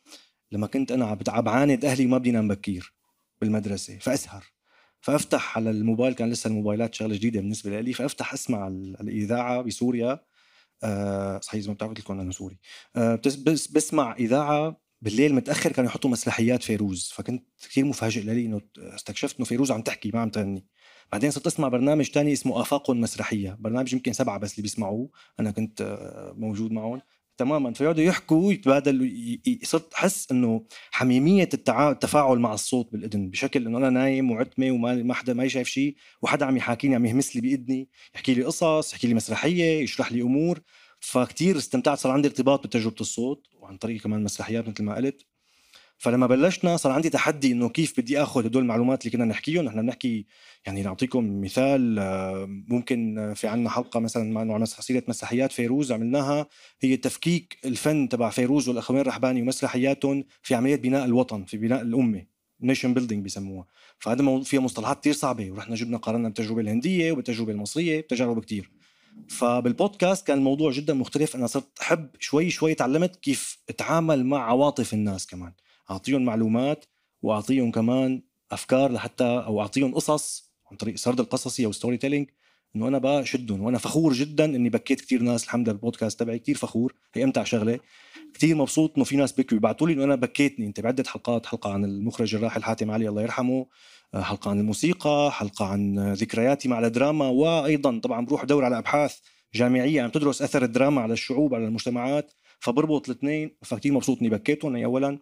لما 0.53 0.67
كنت 0.67 0.93
أنا 0.93 1.07
عم 1.29 1.43
بعاند 1.43 1.85
أهلي 1.85 2.07
ما 2.07 2.19
بدي 2.19 2.31
أنام 2.31 2.49
بكير 2.49 2.95
بالمدرسة 3.41 3.99
فاسهر 3.99 4.60
فافتح 5.00 5.57
على 5.59 5.71
الموبايل 5.71 6.14
كان 6.14 6.30
لسه 6.30 6.49
الموبايلات 6.49 6.95
شغلة 6.95 7.14
جديدة 7.14 7.40
بالنسبة 7.40 7.80
لي 7.80 7.92
فافتح 7.92 8.33
اسمع 8.33 8.69
الإذاعة 8.69 9.62
بسوريا 9.62 10.21
أه 10.85 11.40
صحيح 11.40 11.66
ما 11.69 11.73
بتعرفوا 11.75 11.95
لكم 11.95 12.21
أنا 12.21 12.33
سوري. 12.33 12.59
أه 12.97 13.14
بس 13.26 13.69
بسمع 13.69 14.14
إذاعة 14.19 14.80
بالليل 15.02 15.35
متأخر 15.35 15.73
كانوا 15.73 15.90
يحطوا 15.90 16.11
مسرحيات 16.11 16.62
فيروز. 16.62 17.12
فكنت 17.14 17.47
كثير 17.71 17.85
مفاجئ 17.85 18.21
لي 18.21 18.47
إنه 18.47 18.61
استكشفت 18.78 19.37
إنه 19.37 19.45
فيروز 19.47 19.71
عم 19.71 19.83
تحكي 19.83 20.11
ما 20.14 20.21
عم 20.21 20.30
تغني. 20.30 20.66
بعدين 21.12 21.30
صرت 21.30 21.47
أسمع 21.47 21.69
برنامج 21.69 22.09
تاني 22.11 22.33
اسمه 22.33 22.61
افاق 22.61 22.90
مسرحية. 22.90 23.57
برنامج 23.61 23.92
يمكن 23.92 24.12
سبعة 24.12 24.38
بس 24.38 24.52
اللي 24.52 24.62
بيسمعوه. 24.62 25.11
أنا 25.40 25.50
كنت 25.50 25.80
آه، 25.83 26.35
موجود 26.37 26.73
معهم. 26.73 27.00
تماما. 27.40 27.73
فيقعدوا 27.73 28.04
يحكوا 28.04 28.47
ويتبادلوا 28.49 29.09
صرت 29.64 29.94
أحس 29.94 30.32
إنه 30.32 30.64
حميمية 30.90 31.49
التفاعل 31.68 32.38
مع 32.38 32.54
الصوت 32.54 32.92
بالإذن 32.92 33.30
بشكل 33.30 33.66
إنه 33.66 33.78
أنا 33.78 33.90
نايم 33.90 34.30
وعتمة 34.30 34.70
وما 34.70 34.94
ما 34.94 35.14
حدا 35.14 35.35
ما 35.35 35.49
شايف 35.49 35.68
شيء 35.68 35.97
وحدا 36.23 36.47
عم 36.47 36.56
يحاكيني 36.56 36.94
عم 36.94 37.06
يهمس 37.06 37.37
لي 37.37 37.42
بإذني 37.42 37.88
يحكي 38.14 38.35
لي 38.35 38.42
قصص 38.44 38.92
يحكي 38.92 39.06
لي 39.09 39.14
مسرحية 39.14 39.80
يشرح 39.82 40.12
لي 40.12 40.23
أمور. 40.23 40.61
فكتير 41.00 41.56
استمتعت 41.56 41.99
صار 41.99 42.12
عندي 42.12 42.28
ارتباط 42.28 42.66
بتجربة 42.66 42.97
الصوت 43.00 43.47
وعن 43.61 43.76
طريق 43.76 44.02
كمان 44.02 44.25
مسرحيات 44.25 44.68
مثل 44.68 44.85
ما 44.85 44.94
قلت. 44.97 45.29
فلما 46.00 46.26
بلشنا 46.26 46.76
صار 46.76 46.92
عندي 46.92 47.11
تحدي 47.11 47.52
إنه 47.52 47.69
كيف 47.69 48.00
بدي 48.00 48.23
آخذ 48.23 48.47
هدول 48.47 48.62
المعلومات 48.62 49.07
اللي 49.07 49.16
كنا 49.16 49.25
نحكيهم. 49.25 49.64
نحن 49.64 49.83
بنحكي 49.83 50.26
يعني 50.66 50.83
نعطيكم 50.83 51.40
مثال 51.40 51.99
آه، 51.99 52.47
ممكن 52.49 53.33
في 53.37 53.47
عنا 53.47 53.71
حلقة 53.71 54.00
مثلا 54.00 54.33
مع 54.33 54.42
انه 54.42 54.64
سيره 54.64 55.02
مسرحيات 55.09 55.52
فيروز 55.52 55.92
عملناها. 55.92 56.47
هي 56.80 56.97
تفكيك 56.97 57.59
الفن 57.64 58.09
تبع 58.09 58.30
فيروز 58.30 58.69
والاخوين 58.69 59.00
الرحباني 59.00 59.42
ومسرحياتهم 59.42 60.25
في 60.42 60.54
عملية 60.54 60.76
بناء 60.76 61.04
الوطن 61.04 61.45
في 61.45 61.57
بناء 61.57 61.83
الأمة 61.83 62.25
nation 62.62 62.95
building 62.95 63.23
بيسموها 63.23 63.66
فهذا 63.99 64.42
فيها 64.42 64.61
مصطلحات 64.61 65.00
كثير 65.00 65.12
صعبة 65.12 65.50
ورحنا 65.50 65.75
جبنا 65.75 65.97
قارنا 65.97 66.28
بالتجربه 66.28 66.61
الهندية 66.61 67.12
وبالتجربه 67.12 67.52
المصرية 67.52 68.00
بتجارب 68.00 68.45
كثير 68.45 68.71
فبالبودكاست 69.28 70.26
كان 70.26 70.38
الموضوع 70.38 70.71
جدا 70.71 70.95
مختلف. 70.95 71.37
أنا 71.37 71.47
صرت 71.47 71.78
أحب 71.80 72.09
شوي 72.19 72.50
شوي 72.50 72.75
تعلمت 72.75 73.16
كيف 73.16 73.59
أتعامل 73.69 74.26
مع 74.26 74.50
عواطف 74.50 74.95
الناس 74.95 75.26
كمان. 75.26 75.52
أعطيهم 75.90 76.25
معلومات 76.25 76.85
وأعطيهم 77.23 77.70
كمان 77.70 78.23
أفكار 78.52 78.92
لحتى 78.92 79.25
أو 79.25 79.61
أعطيهم 79.61 79.94
قصص 79.94 80.52
عن 80.70 80.76
طريق 80.76 80.97
سرد 80.97 81.20
القصصي 81.20 81.66
أو 81.66 81.73
storytelling 81.73 82.28
إنه 82.76 82.88
أنا 82.88 82.99
بشدهم 82.99 83.62
وأنا 83.62 83.78
فخور 83.78 84.12
جدا 84.12 84.44
إني 84.44 84.68
بكيت 84.68 85.00
كثير 85.00 85.23
ناس 85.23 85.44
الحمد 85.44 85.68
لله 85.68 85.73
بالبودكاست 85.73 86.20
تبعي 86.20 86.38
كثير 86.38 86.56
فخور 86.56 86.94
هي 87.14 87.25
أمتع 87.25 87.44
شغلة. 87.44 87.80
كثير 88.35 88.56
مبسوط 88.56 88.92
إنه 88.97 89.04
في 89.04 89.16
ناس 89.16 89.32
بكوا 89.32 89.59
بيبعثوا 89.59 89.88
لي 89.88 89.92
إنه 89.92 90.04
أنا 90.04 90.14
بكيتني. 90.14 90.66
أنت 90.66 90.80
بعده 90.80 91.04
حلقات 91.06 91.47
حلقة 91.47 91.73
عن 91.73 91.85
المخرج 91.85 92.35
الراحل 92.35 92.62
حاتم 92.62 92.90
علي 92.90 93.09
الله 93.09 93.23
يرحمه 93.23 93.66
آه، 94.14 94.23
حلقة 94.23 94.50
عن 94.50 94.61
الموسيقى 94.61 95.30
حلقة 95.32 95.64
عن 95.64 96.12
ذكرياتي 96.12 96.68
مع 96.68 96.78
الدراما 96.78 97.28
وأيضا 97.28 97.99
طبعا 97.99 98.26
بروح 98.26 98.42
أدور 98.42 98.64
على 98.64 98.78
أبحاث 98.78 99.18
جامعية 99.54 100.02
عم 100.02 100.11
تدرس 100.11 100.42
أثر 100.42 100.64
الدراما 100.64 101.00
على 101.00 101.12
الشعوب 101.12 101.54
على 101.54 101.64
المجتمعات. 101.64 102.32
فبربط 102.61 103.09
الاثنين 103.09 103.57
فكتير 103.62 103.93
مبسوط 103.93 104.19
إني 104.19 104.29
بكيتهم 104.29 104.76
هي 104.76 104.85
اولا. 104.85 105.19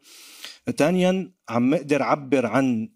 ثانيا 0.77 1.33
عم 1.49 1.75
أقدر 1.75 2.03
اعبر 2.03 2.47
عن 2.47 2.89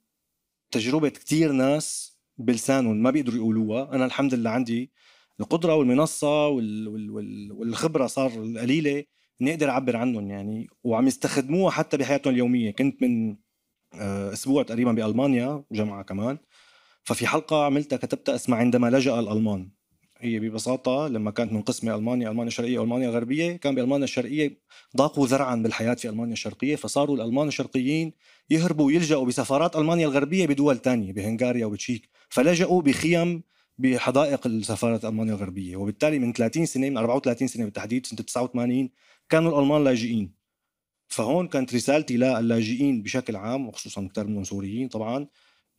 تجربة 0.70 1.08
كتير 1.08 1.52
ناس 1.52 2.18
بلسانهم 2.38 2.96
ما 2.96 3.10
بيقدروا 3.10 3.36
يقولوها. 3.36 3.94
أنا 3.94 4.04
الحمد 4.04 4.34
لله 4.34 4.50
عندي 4.50 4.92
القدرة 5.40 5.74
والمنصة 5.74 6.48
وال... 6.48 6.88
وال... 6.88 7.52
والخبرة 7.52 8.06
صار 8.06 8.30
القليله 8.30 9.04
إني 9.40 9.50
أقدر 9.50 9.70
أعبر 9.70 9.96
عنهم 9.96 10.30
يعني. 10.30 10.68
وعم 10.84 11.06
يستخدموها 11.06 11.70
حتى 11.70 11.96
بحياتهم 11.96 12.34
اليومية. 12.34 12.70
كنت 12.70 13.02
من 13.02 13.36
آه، 13.94 14.32
أسبوع 14.32 14.62
تقريبا 14.62 14.92
بألمانيا 14.92 15.64
جامعه 15.72 16.02
كمان. 16.02 16.38
ففي 17.04 17.26
حلقة 17.26 17.64
عملتها 17.64 17.96
كتبتها 17.96 18.34
اسمها 18.34 18.58
عندما 18.58 18.90
لجأ 18.90 19.20
الألمان. 19.20 19.70
هي 20.22 20.40
ببساطة 20.40 21.08
لما 21.08 21.30
كانت 21.30 21.52
منقسمة 21.52 21.94
ألمانيا 21.94 22.28
ألمانيا 22.30 22.48
الشرقية 22.48 22.78
وألمانيا 22.78 23.08
الغربية 23.08 23.56
كان 23.56 23.74
بألمانيا 23.74 24.04
الشرقية 24.04 24.58
ضاقوا 24.96 25.26
ذرعا 25.26 25.56
بالحياة 25.56 25.94
في 25.94 26.08
ألمانيا 26.08 26.32
الشرقية 26.32 26.76
فصاروا 26.76 27.16
الألمان 27.16 27.48
الشرقيين 27.48 28.12
يهربوا 28.50 28.86
ويلجأوا 28.86 29.26
بسفارات 29.26 29.76
ألمانيا 29.76 30.06
الغربية 30.06 30.46
بدول 30.46 30.78
تانية 30.78 31.12
بهنغاريا 31.12 31.66
وبتشيك 31.66 32.08
فلجأوا 32.28 32.82
بخيم 32.82 33.42
بحدائق 33.78 34.46
السفارة 34.46 35.08
ألمانيا 35.08 35.34
الغربية 35.34 35.76
وبالتالي 35.76 36.18
من 36.18 36.32
30 36.32 36.66
سنة 36.66 36.90
من 36.90 36.96
34 36.96 37.48
سنة 37.48 37.64
بالتحديد 37.64 38.06
سنة 38.06 38.20
89 38.20 38.90
كانوا 39.28 39.58
الألمان 39.58 39.84
لاجئين. 39.84 40.32
فهون 41.08 41.48
كانت 41.48 41.74
رسالتي 41.74 42.16
للاجئين 42.16 43.02
بشكل 43.02 43.36
عام 43.36 43.68
وخصوصا 43.68 44.08
كثير 44.12 44.26
منهم 44.26 44.44
سوريين 44.44 44.88
طبعا 44.88 45.26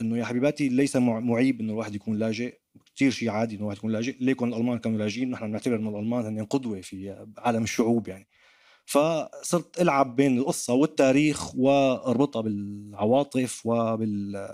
إنه 0.02 0.18
يا 0.18 0.26
حبيباتي 0.26 0.70
ليس 0.70 0.96
معيب 0.96 1.62
إنه 1.62 1.74
الواحد 1.74 1.96
يكون 1.96 2.18
لاجئ. 2.20 2.54
كثير 2.96 3.12
شيء 3.12 3.30
عادي 3.30 3.56
إنه 3.56 3.62
الواحد 3.62 3.78
يكون 3.78 3.92
لاجئ. 3.92 4.18
ليكن 4.20 4.54
الألمان 4.54 4.80
كانوا 4.80 4.98
لاجئين؟ 4.98 5.32
نحن 5.32 5.48
بنعتبر 5.48 5.76
إنه 5.76 5.90
الألمان 5.90 6.26
هن 6.26 6.46
قدوة 6.46 6.82
في 6.82 7.26
عالم 7.38 7.64
الشعوب 7.64 8.08
يعني. 8.08 8.28
فصرت 8.86 9.82
ألعب 9.82 10.16
بين 10.16 10.38
القصة 10.38 10.74
والتاريخ 10.74 11.56
واربطها 11.56 12.42
بالعواطف 12.42 13.66
وبال 13.66 14.48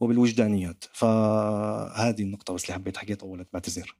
وبالوجدانيات. 0.00 0.84
فهذه 0.92 2.22
النقطة 2.22 2.54
بس 2.54 2.64
اللي 2.64 2.74
حبيت 2.74 2.96
حكيت 2.96 3.20
طولت 3.20 3.48
بعتذر 3.52 3.96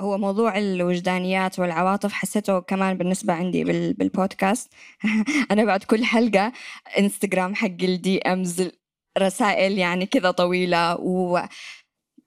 هو 0.00 0.18
موضوع 0.18 0.58
الوجدانيات 0.58 1.58
والعواطف 1.58 2.12
حسيته 2.12 2.60
كمان 2.60 2.98
بالنسبة 2.98 3.32
عندي 3.32 3.64
بالبودكاست. 3.92 4.72
أنا 5.50 5.64
بعد 5.64 5.82
كل 5.84 6.04
حلقة 6.04 6.52
إنستغرام 6.98 7.54
حق 7.54 7.82
الدي 7.82 8.22
أمز 8.22 8.70
رسائل 9.18 9.78
يعني 9.78 10.06
كذا 10.06 10.30
طويلة 10.30 11.00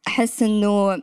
وأحس 0.08 0.44
إنه 0.44 0.94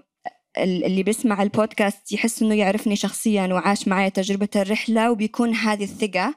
ال- 0.58 0.84
اللي 0.84 1.02
بيسمع 1.02 1.42
البودكاست 1.42 2.12
يحس 2.12 2.42
إنه 2.42 2.54
يعرفني 2.54 2.96
شخصيا 2.96 3.46
وعاش 3.46 3.88
معي 3.88 4.10
تجربة 4.10 4.48
الرحلة 4.56 5.10
وبيكون 5.10 5.54
هذه 5.54 5.84
الثقة 5.84 6.34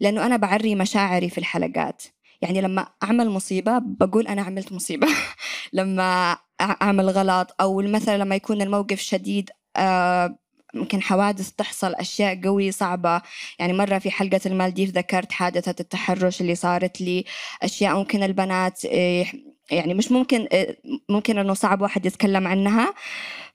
لأنه 0.00 0.26
أنا 0.26 0.36
بعري 0.36 0.74
مشاعري 0.74 1.30
في 1.30 1.38
الحلقات. 1.38 2.02
يعني 2.42 2.60
لما 2.60 2.86
أعمل 3.02 3.30
مصيبة 3.30 3.78
بقول 3.78 4.26
أنا 4.26 4.42
عملت 4.42 4.72
مصيبة. 4.72 5.06
لما 5.72 6.36
أعمل 6.60 7.10
غلط 7.10 7.54
أو 7.60 7.82
مثلا 7.82 8.18
لما 8.18 8.34
يكون 8.36 8.62
الموقف 8.62 9.00
شديد 9.00 9.50
آه 9.76 10.38
ممكن 10.74 11.02
حوادث 11.02 11.50
تحصل 11.52 11.94
أشياء 11.94 12.40
قوية 12.44 12.70
صعبة. 12.70 13.22
يعني 13.58 13.72
مرة 13.72 13.98
في 13.98 14.10
حلقة 14.10 14.40
المالديف 14.46 14.90
ذكرت 14.90 15.32
حادثة 15.32 15.74
التحرش 15.80 16.40
اللي 16.40 16.54
صارت 16.54 17.00
لي 17.00 17.24
أشياء 17.62 17.96
ممكن 17.96 18.22
البنات 18.22 18.84
إيه، 18.84 19.32
يعني 19.70 19.94
مش 19.94 20.12
ممكن 20.12 20.40
إيه، 20.52 20.78
ممكن 21.08 21.38
إنه 21.38 21.54
صعب 21.54 21.80
واحد 21.82 22.06
يتكلم 22.06 22.46
عنها. 22.46 22.94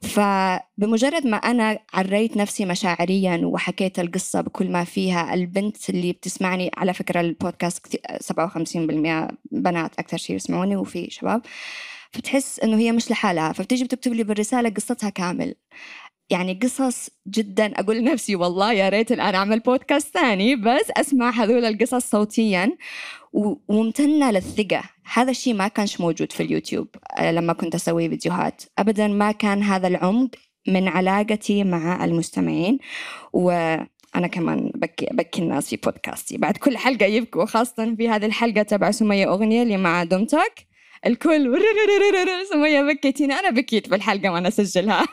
فبمجرد 0.02 1.28
ما 1.28 1.38
أنا 1.38 1.80
عريت 1.94 2.38
نفسي 2.38 2.66
مشاعريا 2.66 3.42
وحكيت 3.44 4.00
القصة 4.00 4.42
بكل 4.42 4.72
ما 4.72 4.84
فيها 4.84 5.34
البنت 5.34 5.90
اللي 5.90 6.12
بتسمعني 6.12 6.72
على 6.78 6.94
فكرة 6.94 7.22
البودكاست 7.22 7.84
كتير- 7.86 8.02
57% 8.22 9.28
بنات 9.52 9.92
أكثر 10.00 10.18
شيء 10.18 10.36
يسمعوني 10.36 10.76
وفي 10.76 11.10
شباب. 11.10 11.42
فتحس 12.12 12.60
إنه 12.60 12.78
هي 12.78 12.92
مش 12.92 13.12
لحالها. 13.12 13.52
فبتيجي 13.54 13.84
بتكتب 13.84 14.14
لي 14.14 14.24
بالرسالة 14.24 14.70
قصتها 14.70 15.10
كامل. 15.10 15.56
يعني 16.30 16.60
قصص 16.64 17.10
جدا. 17.28 17.80
أقول 17.80 17.98
لنفسي 17.98 18.36
والله 18.36 18.74
يا 18.74 18.90
ريت 18.90 19.12
الآن 19.12 19.36
أعمل 19.36 19.60
بودكاست 19.60 20.14
ثاني 20.14 20.56
بس 20.56 20.92
أسمع 20.98 21.30
هذول 21.30 21.66
القصص 21.66 22.10
صوتيا. 22.10 22.78
و- 23.34 23.56
وممتنه 23.68 24.32
للثقة. 24.32 24.84
هذا 25.14 25.32
الشيء 25.32 25.54
ما 25.54 25.68
كانش 25.68 26.02
موجود 26.02 26.32
في 26.32 26.44
اليوتيوب 26.44 26.88
آه، 27.18 27.32
لما 27.32 27.54
كنت 27.54 27.76
أسوي 27.76 28.10
فيديوهات. 28.10 28.62
ابدا 28.80 29.08
ما 29.08 29.32
كان 29.32 29.64
هذا 29.64 29.88
العمق 29.88 30.30
من 30.68 30.88
علاقتي 30.88 31.64
مع 31.64 32.06
المستمعين 32.06 32.78
وأنا 33.34 34.28
كمان 34.32 34.72
بكي 34.76 35.08
بكي 35.12 35.42
الناس 35.42 35.70
في 35.70 35.76
بودكاستي. 35.76 36.38
بعد 36.38 36.58
كل 36.58 36.78
حلقة 36.78 37.06
يبكوا 37.06 37.46
خاصة 37.46 37.96
في 37.96 38.10
هذه 38.10 38.26
الحلقة 38.26 38.62
تبع 38.64 38.92
سمية 38.92 39.28
أغنية 39.30 39.64
اللي 39.64 39.78
مع 39.78 40.04
دمتك 40.04 40.68
الكل 41.06 41.60
سمية 42.52 42.82
بكيتيني. 42.82 43.34
أنا 43.34 43.50
بكيت 43.50 43.90
بالحلقة 43.90 44.30
وأنا 44.32 44.48
أسجلها. 44.48 45.06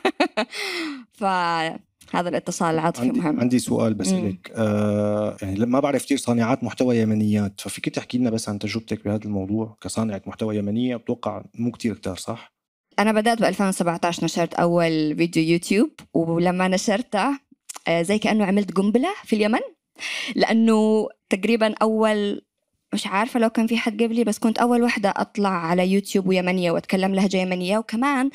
فهذا 2.11 2.29
الاتصال 2.29 2.73
العاطفي 2.73 3.01
عندي, 3.01 3.19
مهم 3.19 3.39
عندي 3.39 3.59
سؤال 3.59 3.93
بس. 3.93 4.13
لك 4.13 4.51
آه 4.55 5.37
يعني 5.41 5.65
ما 5.65 5.79
بعرف 5.79 6.05
كثير 6.05 6.17
صانعات 6.17 6.63
محتوى 6.63 6.97
يمنيات 6.97 7.61
ففيك 7.61 7.89
تحكي 7.89 8.17
لنا 8.17 8.29
بس 8.29 8.49
عن 8.49 8.59
تجربتك 8.59 9.05
بهذا 9.05 9.25
الموضوع 9.25 9.77
كصانعة 9.81 10.21
محتوى 10.25 10.57
يمنية 10.57 10.95
بتوقع 10.95 11.43
مو 11.55 11.71
كثير 11.71 11.93
كتار 11.93 12.15
صح؟ 12.15 12.53
أنا 12.99 13.11
بدأت 13.11 13.41
ب 13.41 13.43
2017 13.43 14.23
نشرت 14.23 14.53
أول 14.53 15.15
فيديو 15.17 15.43
يوتيوب 15.43 15.91
ولما 16.13 16.67
نشرته 16.67 17.39
آه، 17.87 18.01
زي 18.01 18.19
كأنه 18.19 18.45
عملت 18.45 18.71
قنبلة 18.71 19.09
في 19.23 19.35
اليمن 19.35 19.59
لأنه 20.35 21.07
تقريبا 21.29 21.73
أول 21.81 22.41
مش 22.93 23.07
عارفة 23.07 23.39
لو 23.39 23.49
كان 23.49 23.67
في 23.67 23.77
حد 23.77 24.03
قبلي 24.03 24.23
بس 24.23 24.39
كنت 24.39 24.57
أول 24.59 24.83
واحدة 24.83 25.13
أطلع 25.17 25.49
على 25.49 25.87
يوتيوب 25.91 26.27
ويمنية 26.27 26.71
وأتكلم 26.71 27.15
لهجة 27.15 27.37
يمنية. 27.37 27.77
وكمان 27.77 28.29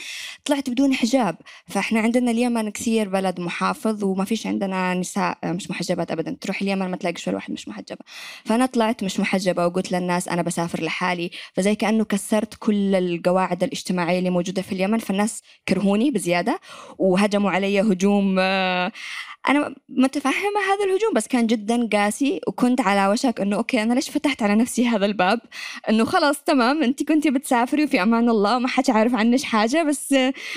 طلعت 0.44 0.70
بدون 0.70 0.94
حجاب. 0.94 1.36
فإحنا 1.66 2.00
عندنا 2.00 2.30
اليمن 2.30 2.70
كثير 2.70 3.08
بلد 3.08 3.40
محافظ 3.40 4.04
وما 4.04 4.24
فيش 4.24 4.46
عندنا 4.46 4.94
نساء 4.94 5.38
مش 5.44 5.70
محجبات 5.70 6.10
أبدا. 6.10 6.36
تروح 6.40 6.62
اليمن 6.62 6.90
ما 6.90 6.96
تلاقيش 6.96 7.28
ولا 7.28 7.36
واحد 7.36 7.52
مش 7.52 7.68
محجبة. 7.68 7.98
فأنا 8.44 8.66
طلعت 8.66 9.04
مش 9.04 9.20
محجبة 9.20 9.66
وقلت 9.66 9.92
للناس 9.92 10.28
أنا 10.28 10.42
بسافر 10.42 10.82
لحالي. 10.82 11.30
فزي 11.54 11.74
كأنه 11.74 12.04
كسرت 12.04 12.54
كل 12.58 12.94
القواعد 12.94 13.62
الاجتماعية 13.62 14.18
اللي 14.18 14.30
موجودة 14.30 14.62
في 14.62 14.72
اليمن. 14.72 14.98
فالناس 14.98 15.42
كرهوني 15.68 16.10
بزيادة 16.10 16.60
وهجموا 16.98 17.50
علي 17.50 17.80
هجوم 17.80 18.36
آه، 18.38 18.92
أنا 19.48 19.74
متفهمة 19.88 20.60
هذا 20.72 20.84
الهجوم 20.84 21.12
بس 21.16 21.26
كان 21.28 21.46
جدا 21.46 21.88
قاسي. 21.92 22.40
وكنت 22.48 22.80
على 22.80 23.12
وشك 23.12 23.40
إنه 23.40 23.56
أوكي 23.56 23.82
أنا 23.82 23.94
ليش 23.94 24.10
فتحت 24.10 24.42
على 24.46 24.60
نفسي 24.60 24.88
هذا 24.88 25.06
الباب. 25.06 25.40
إنه 25.88 26.04
خلاص 26.04 26.42
تمام 26.42 26.82
أنت 26.82 27.02
كنتي 27.02 27.30
بتسافري 27.30 27.84
وفي 27.84 28.02
أمان 28.02 28.28
الله 28.28 28.56
وما 28.56 28.68
حد 28.68 28.90
عارف 28.90 29.14
عنش 29.14 29.44
حاجة 29.44 29.82
بس 29.82 30.14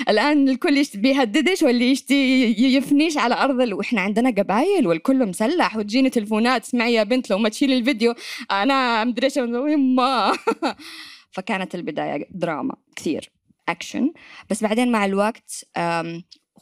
الآن 0.08 0.48
الكل 0.48 0.84
بيهددش 0.94 1.62
واللي 1.62 1.90
يشتي 1.90 2.44
يفنيش 2.76 3.16
على 3.16 3.34
أرض 3.34 3.60
ال... 3.60 3.74
وإحنا 3.74 4.00
عندنا 4.00 4.30
قبايل 4.30 4.86
والكل 4.86 5.26
مسلح 5.26 5.76
وتجيني 5.76 6.10
تلفونات 6.10 6.64
اسمعي 6.64 6.94
يا 6.94 7.02
بنت 7.02 7.30
لو 7.30 7.38
ما 7.38 7.48
تشيلي 7.48 7.78
الفيديو 7.78 8.14
أنا 8.50 9.04
مدري 9.04 9.26
إيش 9.26 9.36
يما. 9.36 10.32
فكانت 11.34 11.74
البداية 11.74 12.28
دراما 12.30 12.76
كثير 12.96 13.30
أكشن. 13.68 14.12
بس 14.50 14.62
بعدين 14.62 14.92
مع 14.92 15.04
الوقت 15.04 15.64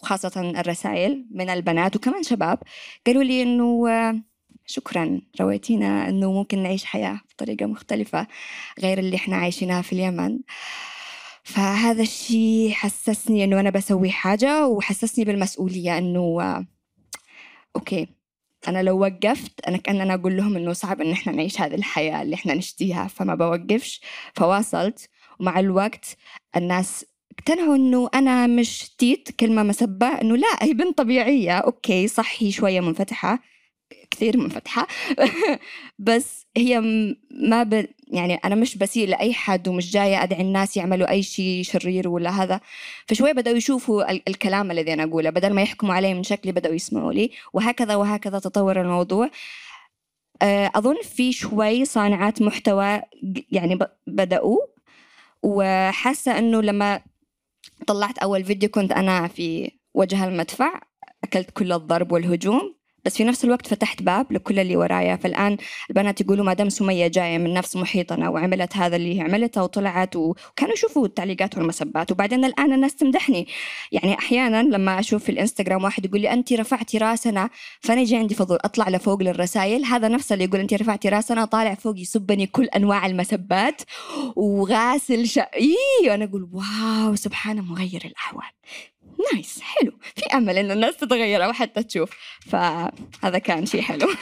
وخاصة 0.02 0.60
الرسائل 0.60 1.26
من 1.30 1.50
البنات 1.50 1.96
وكمان 1.96 2.22
شباب 2.22 2.58
قالوا 3.06 3.22
لي 3.22 3.42
آه، 3.88 4.22
شكرا. 4.68 5.20
رويتينا 5.40 6.08
إنه 6.08 6.32
ممكن 6.32 6.62
نعيش 6.62 6.84
حياة 6.84 7.20
بطريقة 7.30 7.66
مختلفة 7.66 8.26
غير 8.80 8.98
اللي 8.98 9.16
إحنا 9.16 9.36
عايشينها 9.36 9.82
في 9.82 9.92
اليمن. 9.92 10.38
فهذا 11.44 12.02
الشيء 12.02 12.70
حسسني 12.72 13.44
إنه 13.44 13.60
أنا 13.60 13.70
بسوي 13.70 14.10
حاجة 14.10 14.66
وحسسني 14.66 15.24
بالمسؤولية 15.24 15.98
آه، 15.98 16.66
أوكي 17.76 18.08
أنا 18.68 18.82
لو 18.82 19.00
وقفت 19.00 19.60
أنا 19.68 19.76
كأن 19.76 20.00
أنا 20.00 20.14
أقول 20.14 20.36
لهم 20.36 20.56
إنه 20.56 20.72
صعب 20.72 21.00
إن 21.00 21.12
إحنا 21.12 21.32
نعيش 21.32 21.60
هذه 21.60 21.74
الحياة 21.74 22.22
اللي 22.22 22.34
إحنا 22.34 22.54
نشتيها 22.54 23.06
فما 23.08 23.34
بوقفش. 23.34 24.00
فواصلت. 24.34 25.08
ومع 25.40 25.60
الوقت 25.60 26.16
الناس 26.56 27.04
اقتنعوا 27.38 27.76
إنه 27.76 28.10
أنا 28.14 28.46
مش 28.46 28.90
تيت 28.98 29.30
كلمة 29.40 29.62
مسبة 29.62 30.06
إنه 30.06 30.36
لا 30.36 30.48
هي 30.62 30.74
بنت 30.74 30.98
طبيعية. 30.98 31.58
أوكي 31.58 32.08
صح 32.08 32.42
هي 32.42 32.52
شوية 32.52 32.80
منفتحة. 32.80 33.38
كثير 34.18 34.36
منفتحه 34.36 34.86
بس 36.08 36.46
هي 36.56 36.80
ما 37.30 37.62
ب... 37.62 37.86
يعني 38.08 38.34
أنا 38.34 38.54
مش 38.54 38.76
بسيء 38.78 39.08
لأي 39.08 39.34
حد 39.34 39.68
ومش 39.68 39.92
جاية 39.92 40.22
أدعي 40.22 40.40
الناس 40.40 40.76
يعملوا 40.76 41.10
أي 41.10 41.22
شيء 41.22 41.62
شرير 41.62 42.08
ولا 42.08 42.30
هذا. 42.30 42.60
فشوية 43.06 43.32
بدأوا 43.32 43.56
يشوفوا 43.56 44.10
ال- 44.10 44.28
الكلام 44.28 44.70
الذي 44.70 44.92
أنا 44.92 45.04
أقوله 45.04 45.30
بدل 45.30 45.54
ما 45.54 45.62
يحكموا 45.62 45.94
علي 45.94 46.14
من 46.14 46.22
شكلي 46.22 46.52
بدأوا 46.52 46.74
يسمعوا 46.74 47.12
لي. 47.12 47.30
وهكذا 47.52 47.94
وهكذا 47.96 48.38
تطور 48.38 48.80
الموضوع. 48.80 49.30
آه، 50.42 50.70
أظن 50.74 50.96
في 51.02 51.32
شوي 51.32 51.84
صانعات 51.84 52.42
محتوى 52.42 53.02
يعني 53.52 53.78
بدأوا. 54.06 54.58
وحاسة 55.42 56.38
إنه 56.38 56.62
لما 56.62 57.00
طلعت 57.86 58.18
أول 58.18 58.44
فيديو 58.44 58.68
كنت 58.68 58.92
أنا 58.92 59.28
في 59.28 59.70
وجه 59.94 60.24
المدفع 60.28 60.80
أكلت 61.24 61.50
كل 61.50 61.72
الضرب 61.72 62.12
والهجوم. 62.12 62.77
بس 63.04 63.16
في 63.16 63.24
نفس 63.24 63.44
الوقت 63.44 63.66
فتحت 63.66 64.02
باب 64.02 64.32
لكل 64.32 64.58
اللي 64.58 64.76
ورايا. 64.76 65.16
فالآن 65.16 65.56
البنات 65.90 66.20
يقولوا 66.20 66.44
ما 66.44 66.52
دام 66.54 66.68
سمية 66.68 67.06
جاية 67.06 67.38
من 67.38 67.54
نفس 67.54 67.76
محيطنا 67.76 68.28
وعملت 68.28 68.76
هذا 68.76 68.96
اللي 68.96 69.20
عملته 69.20 69.62
وطلعت 69.62 70.16
وكانوا 70.16 70.74
يشوفوا 70.74 71.06
التعليقات 71.06 71.58
والمسبات. 71.58 72.12
وبعدين 72.12 72.44
الآن 72.44 72.72
الناس 72.72 72.96
تمدحني. 72.96 73.46
يعني 73.92 74.18
أحيانا 74.18 74.62
لما 74.62 74.98
أشوف 75.00 75.24
في 75.24 75.32
الإنستغرام 75.32 75.84
واحد 75.84 76.04
يقول 76.04 76.20
لي 76.20 76.32
أنت 76.32 76.52
رفعتي 76.52 76.98
راسنا 76.98 77.50
فأنا 77.80 78.00
يجي 78.00 78.16
عندي 78.16 78.34
فضول 78.34 78.58
أطلع 78.60 78.88
لفوق 78.88 79.22
للرسائل 79.22 79.84
هذا 79.84 80.08
نفسه 80.08 80.32
اللي 80.34 80.44
يقول 80.44 80.60
أنت 80.60 80.74
رفعتي 80.74 81.08
راسنا 81.08 81.44
طالع 81.44 81.74
فوق 81.74 81.98
يسبني 81.98 82.46
كل 82.46 82.64
أنواع 82.64 83.06
المسبات 83.06 83.82
وغاسل 84.36 85.26
شا... 85.28 85.40
إيه 85.54 86.14
أنا 86.14 86.24
أقول 86.24 86.48
واو 86.52 87.14
سبحانه 87.14 87.62
مغير 87.62 88.02
الأحوال. 88.04 88.44
نايس 89.32 89.60
حلو. 89.60 89.92
في 90.16 90.26
أمل 90.36 90.58
إنه 90.58 90.72
الناس 90.74 90.96
تتغير 90.96 91.44
أو 91.44 91.52
حتى 91.52 91.82
تشوف. 91.82 92.10
فهذا 92.40 93.38
كان 93.38 93.66
شيء 93.66 93.80
حلو. 93.82 94.08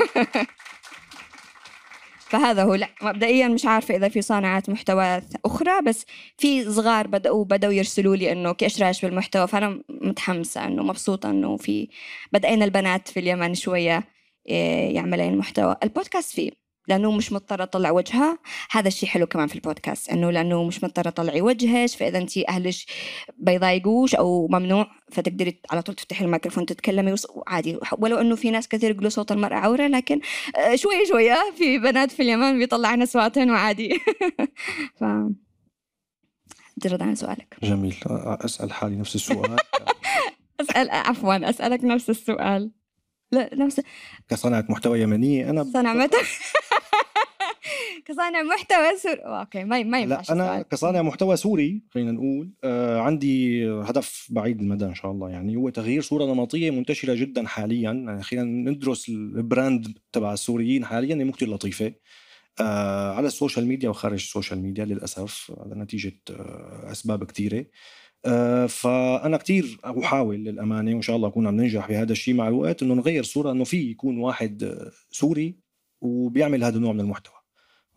فهذا 2.31 2.63
هو. 2.63 2.75
لا 2.75 2.89
مبدئيا 3.03 3.49
مش 3.49 3.65
عارفة 3.67 3.97
إذا 3.97 4.09
في 4.09 4.23
صانعات 4.23 4.71
محتوى 4.71 5.23
أخرى 5.45 5.83
بس 5.83 6.07
في 6.39 6.73
صغار 6.73 7.07
بدأوا 7.07 7.45
بدأوا 7.45 7.73
يرسلوا 7.73 8.17
لي 8.17 8.33
إنه 8.33 8.53
كيف 8.53 8.83
رأيك 8.83 9.03
بالمحتوى 9.03 9.49
فأنا 9.49 9.83
متحمسة 9.89 10.65
إنه 10.67 10.83
مبسوطة 10.83 11.31
إنه 11.31 11.57
في 11.57 11.89
بدأنا 12.33 12.65
البنات 12.65 13.09
في 13.09 13.21
اليمن 13.21 13.55
شوية 13.55 14.05
إيه، 14.49 14.95
يعملين 14.95 15.39
محتوى. 15.39 15.77
البودكاست 15.83 16.35
فيه. 16.35 16.66
لأنه 16.89 17.13
مش 17.13 17.33
مضطرة 17.33 17.63
أطلع 17.63 17.91
وجهها. 17.91 18.39
هذا 18.71 18.89
الشيء 18.89 19.09
حلو 19.09 19.27
كمان 19.27 19.47
في 19.47 19.55
البودكاست 19.55 20.09
إنه 20.11 20.31
لأنه 20.31 20.65
مش 20.65 20.85
مضطرة 20.85 21.11
تطلعي 21.11 21.41
وجهك 21.41 21.89
فإذا 21.89 22.19
انت 22.19 22.39
أهلك 22.39 22.75
بيضايقوش 23.39 24.15
أو 24.15 24.49
ممنوع 24.49 24.91
فتقدري 25.13 25.61
على 25.71 25.83
طول 25.83 25.95
تفتحي 25.95 26.25
الميكروفون 26.25 26.67
تتكلمي 26.67 27.15
وعادي. 27.35 27.79
ولو 27.99 28.17
إنه 28.17 28.37
في 28.37 28.51
ناس 28.51 28.69
كثير 28.69 28.91
يقولوا 28.91 29.11
صوت 29.11 29.33
المرأة 29.33 29.57
عورة 29.57 29.87
لكن 29.87 30.21
آه، 30.57 30.77
شوية 30.77 31.05
شوية 31.09 31.37
في 31.59 31.79
بنات 31.79 32.13
في 32.13 32.23
اليمن 32.23 32.59
بيطلعن 32.59 33.03
اصواتهن 33.03 33.51
وعادي 33.51 33.99
ف 35.01 35.05
عن 36.85 37.15
سؤالك. 37.15 37.57
جميل. 37.63 37.95
أسأل 38.07 38.73
حالي 38.73 38.97
نفس 38.97 39.15
السؤال. 39.15 39.57
أسأل 40.61 40.91
عفوا 40.91 41.51
أسألك 41.51 41.85
نفس 41.85 42.11
السؤال. 42.11 42.71
لا 43.33 43.55
نفس 43.55 43.81
كصانعة 44.29 44.65
محتوى 44.69 45.01
يمنية 45.01 45.51
أنا 45.51 45.65
صنع 45.65 45.95
متى 45.95 46.17
كصانع 48.07 48.43
محتوى 48.43 48.97
سوري. 48.99 49.21
أوكي 49.21 49.65
ما 49.65 49.83
ما 49.83 50.07
لا 50.07 50.15
أنا 50.31 50.45
السؤال. 50.45 50.63
كصانع 50.69 51.03
محتوى 51.03 51.37
سوري 51.37 51.83
خلينا 51.91 52.13
نقول 52.13 52.51
آه 52.65 53.01
عندي 53.01 53.67
هدف 53.71 54.27
بعيد 54.31 54.61
المدى 54.61 54.85
إن 54.85 54.95
شاء 54.95 55.11
الله 55.11 55.31
يعني 55.31 55.57
هو 55.57 55.69
تغيير 55.69 56.03
صورة 56.03 56.25
نمطية 56.25 56.71
منتشرة 56.71 57.15
جدا 57.15 57.47
حاليا. 57.47 57.93
يعني 57.93 58.23
خلينا 58.23 58.71
ندرس 58.71 59.09
ال 59.09 59.24
brand 59.24 59.99
تبع 60.13 60.33
السوريين 60.33 60.85
حاليا 60.85 61.17
هي 61.17 61.31
كثير 61.33 61.49
لطيفة. 61.51 61.93
آه 62.61 63.13
على 63.15 63.27
السوشيال 63.27 63.67
ميديا 63.67 63.89
وخارج 63.89 64.15
السوشيال 64.15 64.59
ميديا 64.63 64.85
للأسف 64.85 65.53
هذا 65.67 65.75
نتيجة 65.75 66.13
آه 66.31 66.89
أسباب 66.93 67.25
كثيرة. 67.25 67.59
آه 67.59 67.67
فأنا 68.69 69.37
كثير 69.37 69.79
أحاول 69.85 70.37
للأمانة 70.37 70.91
وإن 70.93 71.03
شاء 71.03 71.17
الله 71.17 71.29
أكون 71.29 71.47
عم 71.47 71.57
ننجح 71.57 71.89
بهذا 71.89 72.13
الشيء 72.13 72.35
مع 72.35 72.49
الوقت 72.49 72.83
إنه 72.83 72.95
نغير 72.95 73.23
صورة 73.23 73.53
إنه 73.53 73.65
في 73.65 73.91
يكون 73.91 74.19
واحد 74.19 74.63
آه، 74.63 74.91
سوري 75.11 75.57
وبيعمل 76.01 76.65
هذا 76.65 76.77
النوع 76.77 76.93
من 76.93 77.01
المحتوى. 77.01 77.35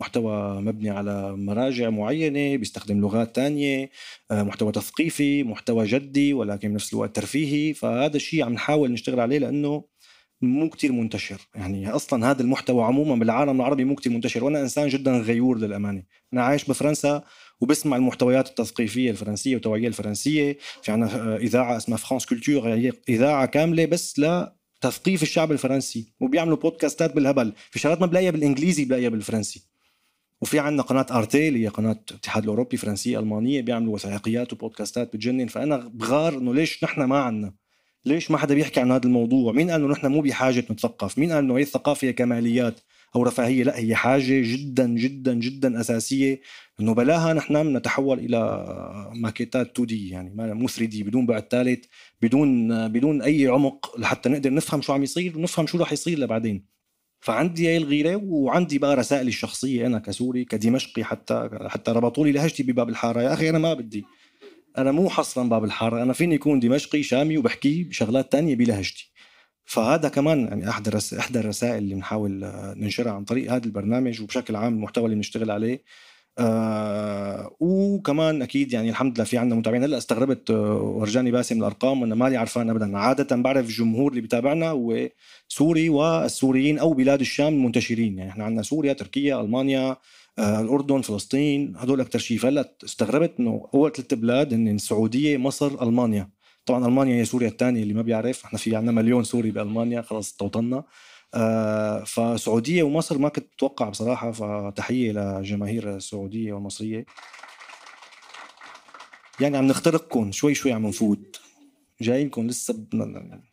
محتوى 0.02 0.62
مبني 0.62 0.90
على 0.90 1.38
مراجع 1.38 1.90
معينة 1.90 2.58
بيستخدم 2.58 3.02
لغات 3.02 3.36
تانية 3.36 3.90
آه، 4.32 4.44
محتوى 4.44 4.72
تثقيفي 4.72 5.44
محتوى 5.44 5.86
جدي 5.86 6.34
ولكن 6.34 6.70
بنفس 6.70 6.94
الوقت 6.94 7.16
ترفيهي. 7.16 7.74
فهذا 7.74 8.16
الشيء 8.16 8.44
عم 8.44 8.54
نحاول 8.54 8.92
نشتغل 8.92 9.20
عليه 9.20 9.38
لأنه 9.40 9.84
مو 10.42 10.70
كتير 10.70 10.92
منتشر. 10.92 11.42
يعني 11.56 11.90
أصلا 11.90 12.32
هذا 12.32 12.42
المحتوى 12.42 12.84
عموما 12.84 13.16
بالعالم 13.16 13.56
العربي 13.62 13.84
مو 13.84 13.96
كتير 13.96 14.12
منتشر 14.12 14.44
وأنا 14.44 14.62
إنسان 14.62 14.88
جدا 14.88 15.18
غيور 15.18 15.58
للأمانة. 15.58 16.04
أنا 16.34 16.44
عايش 16.44 16.66
بفرنسا 16.66 17.24
وبسمع 17.62 17.98
المحتويات 17.98 18.48
التثقيفية 18.50 19.12
الفرنسية 19.12 19.54
والتوعية 19.54 19.88
الفرنسية. 19.88 20.58
في 20.84 20.92
عنا 20.92 21.06
آه، 21.16 21.38
إذاعة 21.38 21.78
اسمها 21.78 21.98
فرانس 21.98 22.26
كولتور 22.26 22.74
هي 22.74 22.92
إذاعة 23.10 23.46
كاملة 23.46 23.86
بس 23.86 24.20
لا 24.20 24.56
تثقيف 24.82 25.24
الشعب 25.24 25.52
الفرنسي 25.52 26.14
وبيعملوا 26.20 26.58
بودكاستات 26.58 27.16
بالهبل. 27.16 27.54
في 27.72 27.80
شغلات 27.80 28.02
ما 28.02 28.08
بلاقيها 28.08 28.32
بالإنجليزي 28.32 28.86
بلاقيها 28.86 29.10
بالفرنسي. 29.10 29.62
وفي 30.42 30.60
عندنا 30.60 30.84
قناة 30.84 31.06
آرتي 31.12 31.48
اللي 31.48 31.64
هي 31.64 31.68
قناة 31.68 32.00
الاتحاد 32.12 32.44
الأوروبي 32.44 32.78
فرنسية 32.78 33.20
ألمانية 33.20 33.62
بيعملوا 33.62 33.94
وثائقيات 33.94 34.54
وبودكاستات 34.54 35.14
بتجنن. 35.14 35.48
فأنا 35.48 35.78
بغار 35.78 36.38
إنه 36.38 36.54
ليش 36.54 36.84
نحن 36.84 37.04
ما 37.04 37.20
عنا؟ 37.20 37.54
ليش 38.06 38.32
ما 38.32 38.38
حدا 38.38 38.56
بيحكي 38.56 38.80
عن 38.80 38.92
هذا 38.92 39.06
الموضوع؟ 39.06 39.54
مين 39.54 39.72
قال 39.72 39.82
إنه 39.82 39.92
نحن 39.92 40.08
مو 40.08 40.22
بحاجة 40.22 40.60
نتثقف؟ 40.72 41.18
مين 41.18 41.32
قال 41.32 41.44
إنه 41.44 41.58
هي 41.58 41.62
الثقافة 41.62 42.08
هي 42.08 42.14
كماليات؟ 42.14 42.80
أو 43.16 43.24
رفاهيه 43.24 43.64
لا 43.64 43.78
هي 43.78 43.96
حاجة 43.96 44.42
جدا 44.42 44.88
جدا 44.88 45.34
جدا 45.34 45.80
أساسية 45.80 46.42
إنه 46.80 46.94
بلاها 46.94 47.34
نحن 47.34 47.78
نتحول 47.78 48.20
إلى 48.20 48.66
ماكيتات 49.16 49.72
2 49.72 49.88
دي 49.88 50.10
يعني 50.10 50.54
مو 50.54 50.68
3 50.68 50.86
دي 50.86 51.04
بدون 51.04 51.26
بعد 51.26 51.48
ثالث 51.52 51.86
بدون 52.22 52.88
بدون 52.88 53.22
أي 53.22 53.48
عمق 53.48 54.00
لحتى 54.00 54.30
نقدر 54.30 54.54
نفهم 54.54 54.82
شو 54.82 54.94
عم 54.94 55.04
يصير 55.04 55.38
ونفهم 55.38 55.68
شو 55.68 55.78
رح 55.78 55.94
يصير 55.94 56.20
لبعدين. 56.20 56.66
فعندي 57.22 57.68
هاي 57.68 57.78
الغيرة 57.78 58.16
وعندي 58.16 58.78
بقى 58.80 58.96
رسائلي 58.96 59.28
الشخصية 59.30 59.88
أنا 59.88 60.00
كسوري 60.00 60.46
كدمشقي 60.46 61.04
حتى 61.04 61.50
حتى 61.68 61.92
ربطوا 61.92 62.26
لي 62.26 62.32
لهجتي 62.32 62.64
بباب 62.64 62.90
الحارة. 62.90 63.22
يا 63.22 63.34
أخي 63.34 63.50
أنا 63.50 63.60
ما 63.60 63.74
بدي 63.74 64.06
أنا 64.78 64.92
مو 64.92 65.10
حصرا 65.10 65.44
باب 65.44 65.64
الحارة 65.64 66.04
أنا 66.04 66.14
فيني 66.14 66.36
يكون 66.36 66.60
دمشقي 66.60 67.04
شامي 67.04 67.38
وبحكي 67.38 67.84
بشغلات 67.84 68.32
تانية 68.32 68.56
بلهجتي. 68.56 69.12
فهذا 69.70 70.10
كمان 70.10 70.40
يعني 70.48 70.70
أحد 70.70 70.88
الرس... 70.88 71.14
إحدى 71.14 71.40
الرسائل 71.40 71.78
اللي 71.78 71.96
بنحاول 71.96 72.44
آه، 72.44 72.74
ننشرها 72.78 73.12
عن 73.12 73.24
طريق 73.24 73.52
هذا 73.54 73.66
البرنامج 73.66 74.22
وبشكل 74.22 74.56
عام 74.56 74.74
المحتوى 74.74 75.06
اللي 75.06 75.16
بنشتغل 75.16 75.52
عليه. 75.52 75.84
آه 76.40 77.56
وكمان 77.60 78.42
أكيد 78.42 78.74
يعني 78.74 78.90
الحمد 78.90 79.16
لله 79.16 79.24
في 79.24 79.38
عندنا 79.38 79.60
متابعين. 79.60 79.84
هلأ 79.84 79.98
استغربت 79.98 80.52
آه 80.52 80.82
ورجاني 80.82 81.32
باسم 81.32 81.60
الأرقام 81.60 82.02
وأنا 82.02 82.16
مالي 82.16 82.38
عرفان 82.38 82.70
ابدا. 82.70 82.98
عادة 82.98 83.36
بعرف 83.36 83.66
الجمهور 83.66 84.12
اللي 84.12 84.22
بيتابعنا 84.22 84.70
هو 84.70 85.10
سوري 85.48 85.90
والسوريين 85.90 86.80
أو 86.80 86.94
بلاد 86.94 87.20
الشام 87.20 87.54
المنتشرين. 87.54 88.18
يعني 88.18 88.32
إحنا 88.32 88.44
عندنا 88.46 88.64
سوريا 88.64 88.94
تركيا 88.94 89.42
ألمانيا 89.42 89.98
آه 90.40 90.62
الأردن 90.62 91.02
فلسطين 91.02 91.74
هدول 91.78 92.02
أكثر 92.02 92.20
شيء. 92.20 92.38
فهلأ 92.38 92.74
استغربت 92.86 93.34
إنه 93.40 93.68
أول 93.74 93.92
ثلاث 93.92 94.14
بلاد 94.14 94.54
هن 94.54 94.68
السعودية 94.68 95.38
مصر 95.38 95.84
ألمانيا. 95.84 96.30
طبعا 96.70 96.86
ألمانيا 96.88 97.16
هي 97.16 97.26
سوريا 97.26 97.48
الثانية 97.48 97.84
اللي 97.84 97.94
ما 97.94 98.02
بيعرف. 98.02 98.46
إحنا 98.46 98.60
في 98.60 98.76
عندنا 98.76 98.92
مليون 98.92 99.24
سوري 99.24 99.52
بألمانيا 99.52 100.02
خلص 100.02 100.34
توطنا 100.34 100.84
آه 101.34 102.04
فسعودية 102.04 102.84
ومصر 102.84 103.18
ما 103.18 103.30
كنت 103.30 103.48
متوقع 103.54 103.90
بصراحة 103.90 104.32
فتحية 104.32 105.12
للجماهير 105.12 105.96
السعودية 105.96 106.54
والمصرية. 106.54 107.06
يعني 109.40 109.58
عم 109.58 109.68
نخترقكم 109.68 110.32
شوي 110.32 110.54
شوي 110.54 110.72
عم 110.72 110.88
نفوت. 110.88 111.42
جايينكم 112.02 112.48
لسه 112.48 112.86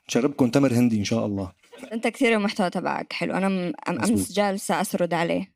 نشربكم 0.09 0.51
تمر 0.51 0.73
هندي 0.73 0.99
إن 0.99 1.05
شاء 1.05 1.27
الله. 1.27 1.53
أنت 1.93 2.07
كثير 2.09 2.35
المحتوى 2.37 2.71
تبعك 2.71 3.13
حلو. 3.13 3.35
أنا 3.35 3.49
م- 3.49 3.73
أمس. 3.89 4.33
جالسة 4.33 4.81
أسرد 4.81 5.15
عليه. 5.15 5.53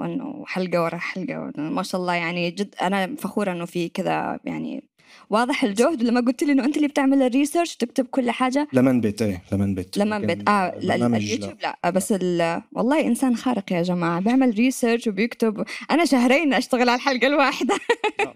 وانه 0.00 0.44
حلقة 0.46 0.82
ورا 0.82 0.96
حلقة 0.96 1.52
ما 1.56 1.82
شاء 1.82 2.00
الله 2.00 2.14
يعني 2.14 2.50
جد 2.50 2.74
أنا 2.82 3.16
فخورة 3.16 3.52
إنه 3.52 3.64
في 3.64 3.88
كذا 3.88 4.40
يعني 4.44 4.88
واضح 5.30 5.64
الجهد 5.64 6.02
لما 6.02 6.20
قلت 6.20 6.42
لي 6.42 6.52
إنه 6.52 6.64
أنت 6.64 6.76
اللي 6.76 6.88
بتعمل 6.88 7.22
ال 7.22 7.28
research 7.28 7.76
تكتب 7.76 8.06
كل 8.06 8.30
حاجة. 8.30 8.68
لمن 8.72 9.00
بيت 9.00 9.22
إيه 9.22 9.42
لمن 9.52 9.74
بيت. 9.74 9.98
لما 9.98 10.14
لكن 10.14 10.26
بت 10.26 10.48
آه 10.48 10.78
لا 10.78 11.06
اليوتيوب 11.16 11.54
لا. 11.62 11.90
بس 11.90 12.12
ال... 12.12 12.62
والله 12.72 13.06
إنسان 13.06 13.36
خارق 13.36 13.72
يا 13.72 13.82
جماعة. 13.82 14.20
بيعمل 14.20 14.54
research 14.54 15.06
وبيكتب. 15.06 15.64
أنا 15.90 16.04
شهرين 16.04 16.54
أشتغل 16.54 16.88
على 16.88 16.94
الحلقة 16.94 17.26
الواحدة. 17.26 17.74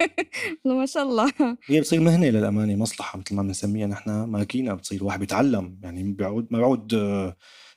ما 0.65 0.87
شاء 0.87 1.03
الله. 1.03 1.33
هي 1.67 1.81
بتصير 1.81 2.01
مهنة 2.01 2.27
للأمانة 2.27 2.77
مصلحة 2.77 3.19
مثل 3.19 3.35
ما 3.35 3.43
بنسميها. 3.43 3.87
نحن 3.87 4.11
ماكينة 4.11 4.75
بتصير. 4.75 5.05
واحد 5.05 5.21
بيتعلم. 5.21 5.79
يعني 5.83 6.13
بيعود 6.13 6.47
ما 6.51 6.59
بيعود 6.59 6.95
آه، 6.95 7.37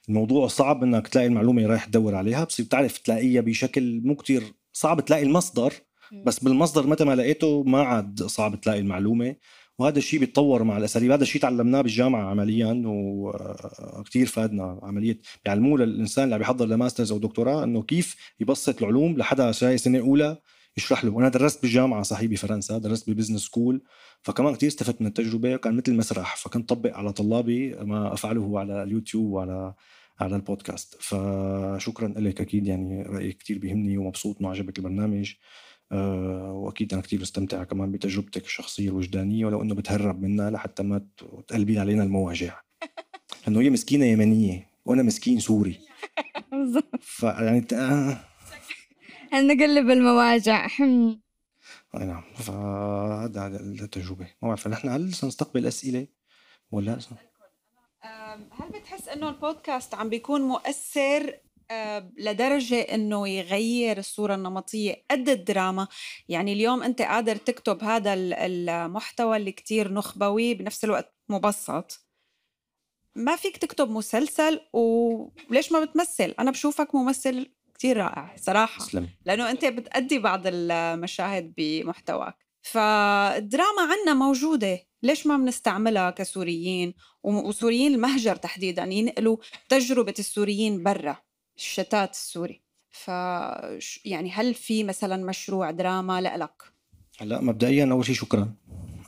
الموضوع 0.10 0.48
صعب 0.48 0.84
إنك 0.84 1.08
تلاقي 1.08 1.28
المعلومة 1.28 1.66
رايح 1.66 1.86
تدور 1.86 2.16
عليها. 2.16 2.44
بتصير 2.44 2.66
تعرف 2.66 2.98
تلاقيها 2.98 3.42
بشكل 3.42 4.02
مو 4.04 4.16
كتير 4.16 4.44
صعب 4.74 5.06
تلاقي 5.06 5.24
المصدر. 5.24 5.74
بس 6.26 6.40
بالمصدر 6.40 6.88
متى 6.88 7.04
ما 7.04 7.16
لقيته 7.16 7.64
ما 7.64 7.82
عاد 7.82 8.24
صعب 8.24 8.62
تلاقي 8.62 8.80
المعلومة. 8.80 9.36
وهذا 9.80 9.98
الشيء 9.98 10.20
بيتطور 10.20 10.64
مع 10.64 10.78
الأساليب. 10.78 11.12
هذا 11.12 11.24
الشيء 11.24 11.42
تعلمناه 11.42 11.82
بالجامعة 11.82 12.30
عمليا 12.30 12.84
وكثير 12.86 14.26
فادنا 14.26 14.80
عملية. 14.84 15.20
بيعلموه 15.46 15.80
للإنسان 15.80 16.24
اللي 16.24 16.36
عم 16.36 16.42
يحضر 16.42 16.66
ل 16.66 16.71
masters 16.71 17.12
أو 17.12 17.18
دكتوراه 17.18 17.64
إنه 17.64 17.82
كيف 17.82 18.16
يبسط 18.40 18.82
العلوم 18.82 19.18
لحدا 19.18 19.52
جاي 19.52 19.78
سنة 19.78 20.00
أولى 20.00 20.38
يشرح 20.78 21.06
له 21.06 21.12
وأنا 21.12 21.30
درست 21.30 21.62
بالجامعة 21.62 22.04
صحيح 22.04 22.32
بفرنسا 22.32 22.78
درست 22.78 23.10
ب 23.10 23.13
business 23.13 23.42
school 23.42 23.82
فكمان 24.22 24.56
كثير 24.56 24.70
استفدت 24.70 25.02
من 25.02 25.08
التجربة. 25.08 25.56
كان 25.56 25.76
مثل 25.76 25.96
مسرح 25.96 26.36
فكنت 26.36 26.70
طبق 26.70 26.98
على 26.98 27.14
طلابي 27.14 27.76
ما 27.76 28.14
أفعله 28.14 28.60
على 28.60 28.84
اليوتيوب 28.84 29.32
وعلى 29.32 29.74
على 30.20 30.36
البودكاست. 30.36 30.98
فشكرا 31.00 32.08
لك 32.08 32.42
أكيد 32.42 32.68
يعني 32.68 33.04
رأيك 33.04 33.38
كثير 33.38 33.58
بيهمني 33.58 33.98
ومبسوط 33.98 34.40
إنه 34.40 34.50
عجبك 34.50 34.78
البرنامج. 34.78 35.34
وأكيد 35.92 36.94
أنا 36.94 37.02
كثير 37.02 37.22
بستمتع 37.22 37.64
كمان 37.64 37.92
بتجربتك 37.92 38.46
الشخصية 38.46 38.90
الوجدانية 38.90 39.46
ولو 39.46 39.62
إنه 39.62 39.76
بتهرب 39.76 40.22
منها 40.22 40.50
لحتى 40.50 40.84
ما 40.84 41.08
تقلبي 41.48 41.80
علينا 41.80 42.04
المواجع. 42.04 42.62
لأنه 43.48 43.60
هي 43.62 43.70
مسكينة 43.70 44.06
يمنية 44.06 44.70
وأنا 44.86 45.04
مسكين 45.04 45.40
سوري. 45.40 45.80
فيعني 47.02 47.62
ت- 47.62 47.74
آه 47.74 48.18
نقلب 49.34 49.90
المواجع. 49.90 50.68
أي 51.96 52.06
نعم. 52.06 52.24
فهذا 52.36 53.46
هذا 53.46 53.60
التجربة. 53.60 54.26
ما 54.42 54.48
بعرف 54.48 54.68
نحن 54.68 54.90
هل 54.90 55.14
سنستقبل 55.14 55.68
أسئلة؟ 55.68 56.08
ولا 56.72 57.00
هل 58.52 58.70
بتحس 58.70 59.08
إنه 59.08 59.30
البودكاست 59.30 59.96
عم 59.96 60.10
بيكون 60.10 60.42
مؤثر 60.42 61.30
آه، 61.30 61.42
لدرجة 62.18 62.80
إنه 62.82 63.28
يغير 63.28 63.98
الصورة 63.98 64.36
النمطية 64.36 65.06
قد 65.12 65.30
الدراما. 65.30 65.88
يعني 66.30 66.54
اليوم 66.54 66.84
أنت 66.84 67.02
قادر 67.02 67.36
تكتب 67.36 67.84
هذا 67.84 68.14
ال- 68.14 68.34
المحتوى 68.34 69.38
اللي 69.38 69.52
كتير 69.52 69.94
نخبوي 69.94 70.54
بنفس 70.54 70.84
الوقت 70.84 71.16
مبسط. 71.30 72.06
ما 73.16 73.36
فيك 73.36 73.58
تكتب 73.58 73.90
مسلسل 73.90 74.60
وليش 74.74 75.72
ما 75.72 75.86
بتمثل؟ 75.86 76.36
أنا 76.40 76.52
بشوفك 76.52 76.96
ممثل 76.96 77.52
كتير 77.74 77.98
رائع 77.98 78.36
صراحة 78.38 78.86
تسلمي 78.86 79.10
لأنه 79.26 79.50
أنت 79.52 79.66
بتأدي 79.66 80.20
بعض 80.20 80.42
المشاهد 80.46 81.54
بمحتواك. 81.58 82.46
فالدراما 82.62 83.82
عنا 83.82 84.14
موجودة 84.14 84.80
ليش 85.04 85.28
ما 85.28 85.38
بنستعملها 85.38 86.10
كسوريين؟ 86.10 86.94
وسوريين 87.24 87.94
المهجر 87.94 88.36
تحديدا 88.36 88.84
ينقلوا 88.84 89.38
تجربة 89.70 90.14
السوريين 90.20 90.84
برا. 90.84 91.25
الشتات 91.58 92.12
السوري. 92.12 92.62
ف 92.90 93.08
يعني 94.06 94.32
هل 94.34 94.54
في 94.54 94.84
مثلا 94.84 95.26
مشروع 95.26 95.72
دراما 95.72 96.22
لإلك؟ 96.22 96.64
هلأ 97.20 97.42
مبدئيا 97.42 97.92
أول 97.92 98.06
شيء 98.06 98.16
شكرا. 98.16 98.54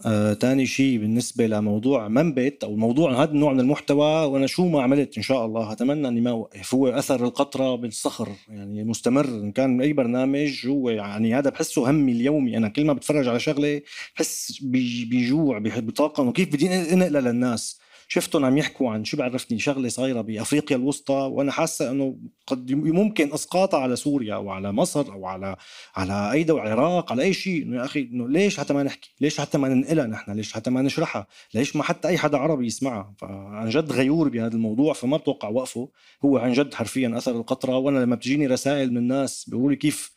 آه، 0.05 0.33
تاني 0.33 0.65
شيء 0.65 0.97
بالنسبة 0.97 1.47
لموضوع 1.47 2.07
منبت 2.07 2.63
أو 2.63 2.75
موضوع 2.75 3.23
هذا 3.23 3.31
النوع 3.31 3.53
من 3.53 3.59
المحتوى 3.59 4.25
وأنا 4.25 4.47
شو 4.47 4.67
ما 4.67 4.81
عملت 4.81 5.17
إن 5.17 5.23
شاء 5.23 5.45
الله 5.45 5.71
أتمنى 5.71 6.07
إني 6.07 6.21
ما 6.21 6.29
أوقف. 6.29 6.73
هو 6.75 6.87
أثر 6.87 7.25
القطرة 7.25 7.75
بالصخر 7.75 8.29
يعني 8.49 8.83
مستمر. 8.83 9.25
إن 9.25 9.51
كان 9.51 9.81
أي 9.81 9.93
برنامج 9.93 10.67
هو 10.67 10.89
يعني 10.89 11.35
هذا 11.35 11.49
بحسه 11.49 11.89
همي 11.89 12.11
اليومي. 12.11 12.57
أنا 12.57 12.69
كل 12.69 12.85
ما 12.85 12.93
بتفرج 12.93 13.27
على 13.27 13.39
شغلة 13.39 13.81
بحس 14.15 14.59
بج- 14.61 15.05
بجوع 15.05 15.59
بطاقه 15.59 16.23
انه 16.23 16.31
كيف 16.31 16.47
بدي 16.47 16.93
انقلها 16.93 17.21
للناس. 17.21 17.79
شفتهم 18.07 18.45
عم 18.45 18.57
يحكوا 18.57 18.91
عن 18.91 19.05
شو 19.05 19.17
بعرفني 19.17 19.59
شغلة 19.59 19.89
صايره 19.89 20.21
بأفريقيا 20.21 20.77
الوسطى 20.77 21.13
وأنا 21.13 21.51
حاسة 21.51 21.91
إنه 21.91 22.17
قد 22.47 22.71
ممكن 22.71 23.33
اسقاطها 23.33 23.79
على 23.79 23.95
سوريا 23.95 24.35
أو 24.35 24.49
على 24.49 24.71
مصر 24.71 25.11
أو 25.11 25.25
على 25.25 25.55
على 25.95 26.31
أي 26.31 26.43
دولة 26.43 26.63
العراق 26.63 27.11
على 27.11 27.23
أي 27.23 27.33
شيء 27.33 27.63
إنه 27.63 27.77
يا 27.77 27.85
أخي 27.85 28.01
إنه 28.01 28.29
ليش 28.29 28.59
حتى 28.59 28.73
ما 28.73 28.83
نحكي؟ 28.83 29.13
ليش 29.21 29.41
حتى 29.41 29.57
ما 29.57 29.69
ننقلها 29.69 30.07
نحن؟ 30.07 30.31
ليش 30.31 30.53
حتى 30.53 30.69
ما 30.69 30.81
نشرحها؟ 30.81 31.27
ليش 31.53 31.75
ما 31.75 31.83
حتى 31.83 32.07
أي 32.07 32.17
حدا 32.17 32.37
عربي 32.37 32.65
يسمعها؟ 32.65 33.13
فعن 33.17 33.69
جد 33.69 33.91
غيور 33.91 34.29
بهذا 34.29 34.53
الموضوع 34.55 34.93
فما 34.93 35.17
بتوقع 35.17 35.49
وقفه 35.49 35.89
هو 36.25 36.37
عن 36.37 36.53
جد 36.53 36.73
حرفيا 36.73 37.17
أثر 37.17 37.31
القطرة 37.31 37.77
وأنا 37.77 37.99
لما 37.99 38.15
بتجيني 38.15 38.47
رسائل 38.47 38.91
من 38.91 38.97
الناس 38.97 39.49
بيقولوا 39.49 39.69
لي 39.69 39.75
كيف 39.75 40.11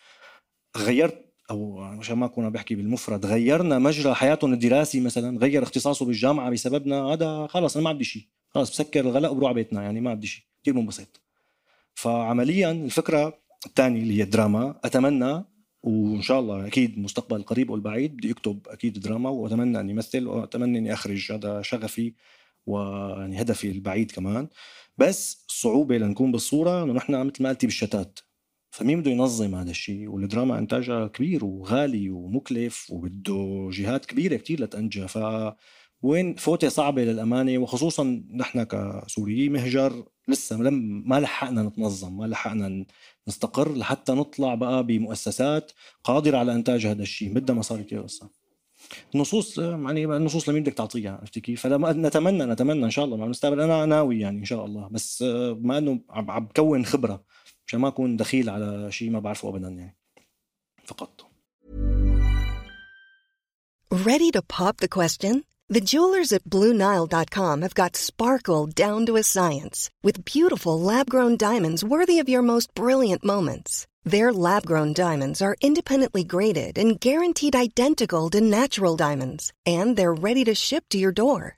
غيرت 0.77 1.30
أو 1.51 1.81
مشان 1.81 2.19
ما 2.19 2.27
اكون 2.27 2.51
بحكي 2.51 2.75
بالمفرد 2.75 3.27
غيرنا 3.27 3.79
مجرى 3.79 4.15
حياتهم 4.15 4.53
الدراسي 4.53 5.01
مثلا 5.01 5.39
غير 5.39 5.63
اختصاصه 5.63 6.07
بالجامعة 6.07 6.51
بسببنا 6.51 7.03
هذا 7.03 7.47
خلص 7.47 7.77
أنا 7.77 7.85
ما 7.85 7.93
بدي 7.93 8.05
شيء 8.05 8.23
خلص 8.51 8.71
بسكر 8.71 9.01
الغلاء 9.01 9.33
وبروح 9.33 9.53
بيتنا 9.53 9.83
يعني 9.83 10.01
ما 10.01 10.15
بدي 10.15 10.27
شيء 10.27 10.45
كثير 10.63 10.75
منبسط 10.75 11.21
فعمليا 11.95 12.71
الفكرة 12.71 13.39
الثانية 13.67 14.03
اللي 14.03 14.19
هي 14.19 14.23
الدراما 14.23 14.81
أتمنى 14.85 15.45
وإن 15.83 16.23
شاء 16.23 16.41
الله 16.41 16.67
أكيد 16.67 16.97
المستقبل 16.97 17.37
القريب 17.37 17.71
والبعيد 17.71 18.17
بدي 18.17 18.31
اكتب 18.31 18.61
أكيد 18.69 19.01
دراما 19.01 19.31
وأتمنى 19.31 19.81
اني 19.81 19.93
امثل 19.93 20.27
وأتمنى 20.27 20.79
أني 20.79 20.93
أخرج 20.93 21.33
هذا 21.33 21.63
شغفي 21.63 22.13
ويعني 22.67 23.41
هدفي 23.41 23.71
البعيد 23.71 24.11
كمان. 24.11 24.49
بس 24.99 25.45
الصعوبه 25.49 25.99
لنكون 25.99 26.33
بالصورة 26.33 26.83
إنه 26.83 26.93
نحن 26.93 27.27
مثل 27.27 27.43
ما 27.43 27.49
قلتي 27.49 27.67
بالشتات. 27.67 28.19
فمين 28.71 29.01
بده 29.01 29.11
ينظم 29.11 29.55
هذا 29.55 29.71
الشيء؟ 29.71 30.09
والدراما 30.09 30.59
إنتاجها 30.59 31.07
كبير 31.07 31.45
وغالي 31.45 32.11
ومكلف 32.11 32.87
وبده 32.91 33.71
جهات 33.73 34.07
كبيرة 34.07 34.37
كتير 34.37 34.63
لتنجح 34.63 35.07
ف 35.07 35.19
وين 36.03 36.35
فوتة 36.35 36.69
صعبة 36.69 37.05
للأمانة 37.05 37.59
وخصوصا 37.59 38.23
نحن 38.35 38.63
كسوريين 38.63 39.53
مهجر 39.53 40.05
لسه 40.29 40.57
لم 40.57 41.03
ما 41.09 41.21
لحقنا 41.21 41.63
نتنظم 41.63 42.17
ما 42.17 42.25
لحقنا 42.25 42.85
نستقر 43.29 43.77
لحتى 43.77 44.13
نطلع 44.13 44.55
بقى 44.55 44.87
بمؤسسات 44.87 45.73
قادرة 46.05 46.39
على 46.39 46.55
إنتاج 46.55 46.87
هذا 46.87 47.03
الشيء. 47.03 47.33
بدها 47.33 47.57
مصاري 47.57 47.83
كثير 47.85 48.03
قصة. 48.03 48.31
النصوص 49.15 49.59
يعني 49.59 50.05
النصوص 50.05 50.49
لمين 50.49 50.63
بدك 50.63 50.73
تعطيها؟ 50.73 51.13
عرفتي 51.13 51.41
كيف؟ 51.41 51.61
فلما 51.61 51.93
نتمنى 51.93 52.45
نتمنى 52.45 52.85
إن 52.85 52.91
شاء 52.91 53.05
الله 53.05 53.17
مع 53.17 53.25
المستقبل 53.25 53.61
أنا 53.61 53.87
ناوي 53.87 54.21
يعني 54.21 54.39
إن 54.39 54.45
شاء 54.45 54.65
الله. 54.65 54.89
بس 54.89 55.23
ما 55.61 55.79
إنه 55.79 56.01
عم 56.11 56.45
بكون 56.47 56.85
خبرة. 56.85 57.25
عشان 57.70 57.80
ما 57.80 57.88
اكون 57.88 58.18
دخيل 58.18 58.50
على 58.50 58.92
شيء 58.92 59.10
ما 59.10 59.20
بعرفه 59.20 59.50
ابدا 59.50 59.68
يعني 59.68 59.98
فقط 60.86 61.26
Ready 63.92 64.30
to 64.32 64.42
pop 64.42 64.78
the 64.78 64.90
question? 64.90 65.46
The 65.68 65.82
jewelers 65.92 66.32
at 66.32 66.44
BlueNile.com 66.44 67.62
have 67.62 67.74
got 67.74 67.96
sparkle 67.96 68.68
down 68.68 69.06
to 69.08 69.16
a 69.16 69.24
science 69.24 69.90
with 70.04 70.26
beautiful 70.26 70.80
lab-grown 70.80 71.38
diamonds 71.38 71.84
worthy 71.84 72.20
of 72.20 72.30
your 72.30 72.44
most 72.44 72.68
brilliant 72.76 73.24
moments. 73.24 73.88
Their 74.04 74.32
lab-grown 74.32 74.94
diamonds 74.94 75.42
are 75.42 75.56
independently 75.62 76.24
graded 76.24 76.78
and 76.78 77.00
guaranteed 77.00 77.56
identical 77.56 78.30
to 78.32 78.42
natural 78.42 78.96
diamonds, 78.96 79.54
and 79.66 79.96
they're 79.96 80.14
ready 80.14 80.44
to 80.44 80.54
ship 80.54 80.84
to 80.90 81.00
your 81.00 81.12
door. 81.12 81.58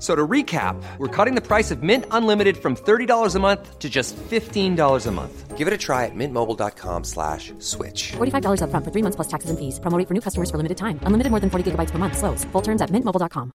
So 0.00 0.14
to 0.14 0.26
recap, 0.26 0.76
we're 0.98 1.08
cutting 1.16 1.34
the 1.34 1.40
price 1.40 1.70
of 1.70 1.82
Mint 1.82 2.04
Unlimited 2.10 2.56
from 2.58 2.76
$30 2.76 3.34
a 3.34 3.38
month 3.38 3.78
to 3.78 3.88
just 3.88 4.14
$15 4.16 5.06
a 5.06 5.10
month. 5.10 5.56
Give 5.56 5.66
it 5.66 5.72
a 5.72 5.78
try 5.78 6.04
at 6.04 6.14
mintmobile.com 6.14 7.04
slash 7.04 7.54
switch. 7.58 8.12
$45 8.12 8.60
upfront 8.64 8.84
for 8.84 8.92
three 8.92 9.02
months 9.06 9.16
plus 9.16 9.28
taxes 9.28 9.48
and 9.50 9.58
fees. 9.58 9.80
Promo 9.80 9.96
rate 9.98 10.06
for 10.06 10.12
new 10.12 10.20
customers 10.20 10.50
for 10.50 10.58
limited 10.58 10.76
time. 10.76 11.00
Unlimited 11.08 11.30
more 11.32 11.40
than 11.40 11.48
40 11.48 11.64
gigabytes 11.70 11.92
per 11.94 11.98
month. 11.98 12.18
Slows. 12.18 12.44
Full 12.52 12.62
terms 12.68 12.82
at 12.82 12.90
mintmobile.com. 12.90 13.52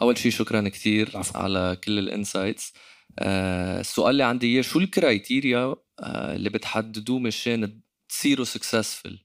اول 0.00 0.18
شيء 0.18 0.32
شكرا 0.32 0.68
كثير 0.68 1.12
على 1.34 1.76
كل 1.84 1.98
الانسايتس 1.98 2.72
آه 3.18 3.80
السؤال 3.80 4.10
اللي 4.10 4.22
عندي 4.24 4.46
اياه 4.54 4.62
شو 4.62 4.78
الكرايتيريا 4.78 5.74
آه 6.00 6.34
اللي 6.34 6.50
بتحددوه 6.50 7.18
مشان 7.18 7.80
تصيروا 8.08 8.44
سكسسفل 8.44 9.18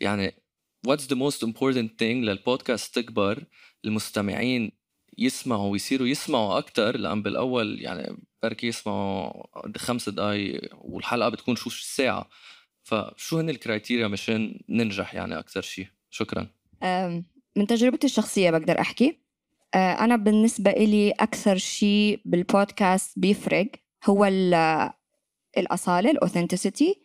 يعني 0.00 0.34
what's 0.87 1.07
the 1.07 1.15
most 1.15 1.47
important 1.47 1.89
thing 1.99 2.23
للبودكاست 2.23 2.95
تكبر 2.95 3.43
المستمعين 3.85 4.71
يسمعوا 5.17 5.71
ويصيروا 5.71 6.07
يسمعوا 6.07 6.57
أكثر 6.57 6.97
لأن 6.97 7.21
بالأول 7.21 7.81
يعني 7.81 8.17
بركي 8.43 8.67
يسمعوا 8.67 9.43
خمس 9.77 10.09
دقائق 10.09 10.61
والحلقة 10.73 11.29
بتكون 11.29 11.55
شو 11.55 11.69
ساعة. 11.69 12.29
فشو 12.83 13.39
هن 13.39 13.49
ال 13.49 13.55
criteria 13.55 14.07
مشان 14.07 14.59
ننجح 14.69 15.15
يعني 15.15 15.39
أكثر 15.39 15.61
شيء 15.61 15.87
شكرا. 16.09 16.47
من 17.55 17.67
تجربتي 17.67 18.07
الشخصية 18.07 18.51
بقدر 18.51 18.79
أحكي. 18.79 19.19
أه، 19.75 19.77
أنا 19.77 20.15
بالنسبة 20.15 20.71
إلي 20.71 21.11
أكثر 21.11 21.57
شيء 21.57 22.21
بالبودكاست 22.25 23.19
بيفرق 23.19 23.67
هو 24.05 24.25
ال- 24.25 24.89
الأصالة 25.57 26.11
ال 26.11 26.18
authenticity 26.18 27.01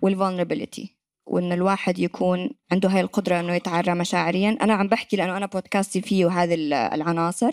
وال 0.00 0.13
vulnerability 0.13 0.97
وإن 1.28 1.52
الواحد 1.52 1.98
يكون 1.98 2.50
عنده 2.72 2.88
هاي 2.88 3.00
القدرة 3.00 3.40
إنه 3.40 3.54
يتعرى 3.54 3.94
مشاعريا. 3.94 4.58
أنا 4.62 4.74
عم 4.74 4.88
بحكي 4.88 5.16
لأنه 5.16 5.36
أنا 5.36 5.46
بودكاستي 5.46 6.00
فيه 6.00 6.28
هذه 6.42 6.54
ال- 6.54 6.72
العناصر. 6.74 7.50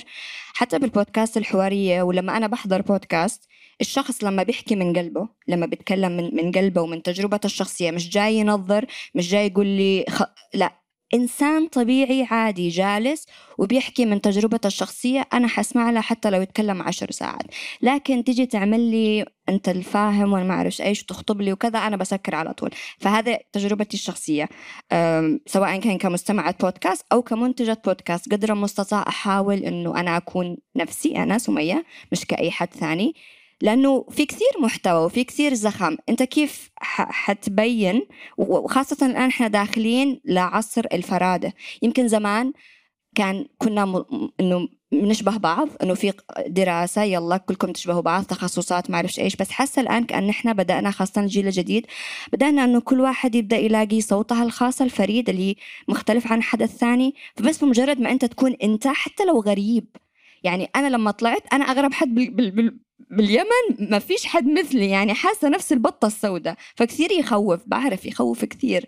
حتى 0.54 0.80
بالبودكاست 0.80 1.38
الحوارية 1.38 2.02
ولما 2.02 2.38
أنا 2.38 2.48
بحضر 2.48 2.82
بودكاست 2.82 3.44
الشخص 3.82 4.24
لما 4.24 4.44
بيحكي 4.44 4.76
من 4.76 4.98
قلبه 4.98 5.28
لما 5.48 5.66
بيتكلم 5.66 6.12
من, 6.18 6.36
من 6.36 6.52
قلبه 6.52 6.82
ومن 6.82 7.04
تجربته 7.04 7.46
الشخصية 7.46 7.92
مش 7.92 8.10
جاي 8.10 8.36
ينظر 8.36 8.86
مش 9.16 9.30
جاي 9.32 9.48
يقول 9.48 9.68
لي 9.68 10.06
خ... 10.10 10.24
لا. 10.54 10.72
إنسان 11.14 11.68
طبيعي 11.68 12.24
عادي 12.32 12.70
جالس 12.70 13.26
وبيحكي 13.58 14.06
من 14.06 14.22
تجربته 14.22 14.68
الشخصية 14.68 15.28
أنا 15.34 15.48
حسمع 15.48 15.90
له 15.92 16.02
حتى 16.02 16.30
لو 16.30 16.42
يتكلم 16.42 16.82
عشر 16.82 17.12
ساعات. 17.12 17.46
لكن 17.82 18.24
تيجي 18.24 18.46
تعمل 18.46 18.80
لي 18.92 19.26
أنت 19.50 19.70
الفاهم 19.70 20.34
وأنا 20.34 20.44
ما 20.44 20.54
أعرف 20.54 20.82
إيش 20.82 21.04
وتخطب 21.04 21.42
لي 21.42 21.54
وكذا 21.54 21.80
أنا 21.80 21.98
بسكر 21.98 22.36
على 22.36 22.54
طول. 22.54 22.72
فهذا 23.00 23.40
تجربتي 23.52 23.98
الشخصية. 23.98 24.50
أم، 24.92 25.40
سواء 25.46 25.80
كان 25.80 25.98
كمستمعة 25.98 26.56
بودكاست 26.62 27.06
أو 27.12 27.22
كمنتجة 27.22 27.82
بودكاست 27.86 28.32
قدر 28.34 28.54
المستطاع 28.54 29.06
أحاول 29.08 29.58
أنه 29.58 30.00
أنا 30.00 30.18
أكون 30.18 30.58
نفسي 30.76 31.16
أنا 31.18 31.38
سمية 31.38 31.86
مش 32.12 32.26
كأي 32.26 32.52
حد 32.52 32.74
ثاني. 32.74 33.16
لأنه 33.62 34.06
في 34.10 34.26
كثير 34.26 34.62
محتوى 34.62 35.06
وفي 35.06 35.24
كثير 35.24 35.54
زخم. 35.54 35.98
أنت 36.10 36.24
كيف 36.24 36.72
حتبين؟ 36.80 38.02
وخاصة 38.38 39.06
الآن 39.06 39.28
إحنا 39.28 39.48
داخلين 39.48 40.22
لعصر 40.26 40.86
الفرادة. 40.94 41.54
يمكن 41.82 42.08
زمان 42.08 42.54
كان 43.16 43.46
كنا 43.58 43.86
م... 43.86 44.06
إنه 44.40 44.68
نشبه 45.04 45.38
بعض 45.38 45.70
إنه 45.84 45.94
في 45.94 46.14
دراسة 46.48 47.04
يلا 47.04 47.38
كلكم 47.38 47.72
تشبهوا 47.72 48.02
بعض 48.02 48.24
تخصصات 48.24 48.90
ما 48.90 48.96
أعرفش 48.96 49.20
إيش 49.20 49.36
بس 49.36 49.52
حاسة 49.52 49.82
الآن 49.82 50.04
كأن 50.04 50.30
إحنا 50.30 50.54
بدأنا 50.54 50.92
خاصة 50.92 51.22
الجيل 51.22 51.48
الجديد 51.48 51.86
بدأنا 52.34 52.64
إنه 52.64 52.80
كل 52.80 53.02
واحد 53.02 53.36
يبدأ 53.36 53.58
يلاقي 53.58 54.02
صوتها 54.02 54.44
الخاص 54.44 54.82
الفريد 54.82 55.30
اللي 55.30 55.56
مختلف 55.88 56.32
عن 56.32 56.44
حد 56.44 56.62
الثاني 56.62 57.16
فبس 57.36 57.64
بمجرد 57.64 58.00
ما 58.00 58.12
أنت 58.12 58.26
تكون 58.26 58.56
أنت 58.64 58.88
حتى 58.88 59.26
لو 59.26 59.42
غريب. 59.42 59.86
يعني 60.44 60.70
أنا 60.76 60.88
لما 60.88 61.12
طلعت 61.12 61.54
أنا 61.54 61.66
أغرب 61.66 61.94
حد 61.94 62.16
بال... 62.16 62.30
بال... 62.30 62.52
بال... 62.52 62.78
باليمن 63.10 63.90
ما 63.90 64.00
فيش 64.00 64.26
حد 64.26 64.48
مثلي 64.48 64.90
يعني 64.90 65.14
حاسة 65.14 65.50
نفس 65.50 65.74
البطة 65.74 66.06
السوداء 66.06 66.56
فكثير 66.76 67.12
يخوف 67.12 67.60
بعرف 67.66 68.06
يخوف 68.06 68.46
كثير. 68.46 68.86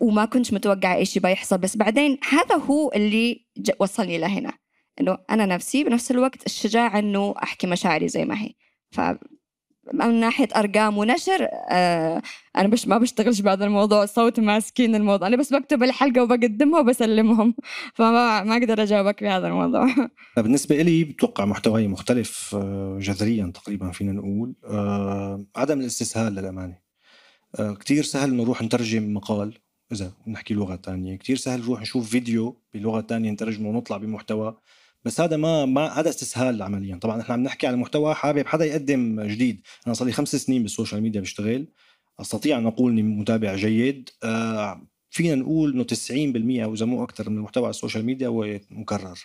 وما 0.00 0.24
كنت 0.24 0.54
متوقعة 0.54 0.94
إيش 0.94 1.18
بيحصل 1.18 1.58
بس 1.58 1.76
بعدين 1.76 2.18
هذا 2.30 2.56
هو 2.56 2.92
اللي 2.92 3.46
وصلني 3.80 4.18
لهنا 4.18 4.52
إنه 5.00 5.18
أنا 5.30 5.46
نفسي 5.46 5.84
بنفس 5.84 6.10
الوقت 6.10 6.46
الشجاعة 6.46 6.98
إنه 6.98 7.34
أحكي 7.42 7.66
مشاعري 7.66 8.08
زي 8.08 8.24
ما 8.24 8.42
هي. 8.42 8.54
ف 8.90 9.00
من 9.94 10.20
ناحية 10.20 10.48
أرقام 10.56 10.98
ونشر 10.98 11.48
آه 11.70 12.22
أنا 12.56 12.68
مش 12.68 12.88
ما 12.88 12.98
بشتغلش 12.98 13.40
بهذا 13.40 13.64
الموضوع 13.64 14.06
صوت 14.06 14.40
ماسكين 14.40 14.94
الموضوع. 14.94 15.28
أنا 15.28 15.36
بس 15.36 15.52
بكتب 15.52 15.82
الحلقة 15.82 16.22
وبقدمها 16.22 16.80
وبسلمهم 16.80 17.54
فما 17.94 18.42
ما 18.44 18.56
أقدر 18.56 18.82
أجاوبك 18.82 19.22
بهذا 19.24 19.46
الموضوع. 19.46 19.86
بالنسبة 20.36 20.82
لي 20.82 21.04
بتوقع 21.04 21.44
محتواي 21.44 21.88
مختلف 21.88 22.54
آه، 22.54 22.98
جذريا 23.00 23.52
تقريبا 23.54 23.90
فينا 23.90 24.12
نقول. 24.12 24.54
آه، 24.64 25.46
عدم 25.56 25.80
الاستسهال 25.80 26.34
للأمانة. 26.34 26.78
آه، 27.58 27.74
كتير 27.74 28.04
سهل 28.04 28.34
نروح 28.34 28.62
نترجم 28.62 29.14
مقال 29.14 29.58
إذا 29.92 30.12
نحكي 30.26 30.54
لغة 30.54 30.74
تانية. 30.74 31.16
كتير 31.16 31.36
سهل 31.36 31.60
نروح 31.60 31.80
نشوف 31.80 32.10
فيديو 32.10 32.62
بلغة 32.74 33.00
تانية 33.00 33.30
نترجمه 33.30 33.68
ونطلع 33.68 33.96
بمحتوى. 33.96 34.56
بس 35.04 35.20
هذا 35.20 35.36
ما 35.36 35.64
ما 35.64 35.86
هذا 36.00 36.08
استسهال 36.08 36.62
عمليا. 36.62 36.96
طبعا 36.96 37.20
إحنا 37.20 37.34
عم 37.34 37.42
نحكي 37.42 37.66
على 37.66 37.76
محتوى 37.76 38.14
حابب 38.14 38.46
حدا 38.46 38.64
يقدم 38.64 39.22
جديد. 39.22 39.60
أنا 39.86 39.94
صار 39.94 40.06
لي 40.06 40.12
خمس 40.12 40.36
سنين 40.36 40.62
بال 40.62 40.72
social 40.72 41.02
media 41.02 41.20
بشتغل. 41.20 41.68
أستطيع 42.20 42.58
أن 42.58 42.66
أقول 42.66 42.92
إني 42.92 43.02
متابع 43.02 43.54
جيد. 43.56 44.10
آه 44.24 44.86
فينا 45.10 45.34
نقول 45.34 45.72
إنه 45.72 45.84
90% 45.84 46.64
أو 46.64 46.74
إذا 46.74 46.86
مو 46.86 47.04
أكثر 47.04 47.30
من 47.30 47.36
المحتوى 47.36 47.64
على 47.64 47.70
ال 47.70 47.75
social 47.75 48.04
media 48.04 48.28
هو 48.28 48.60
مكرر. 48.70 49.18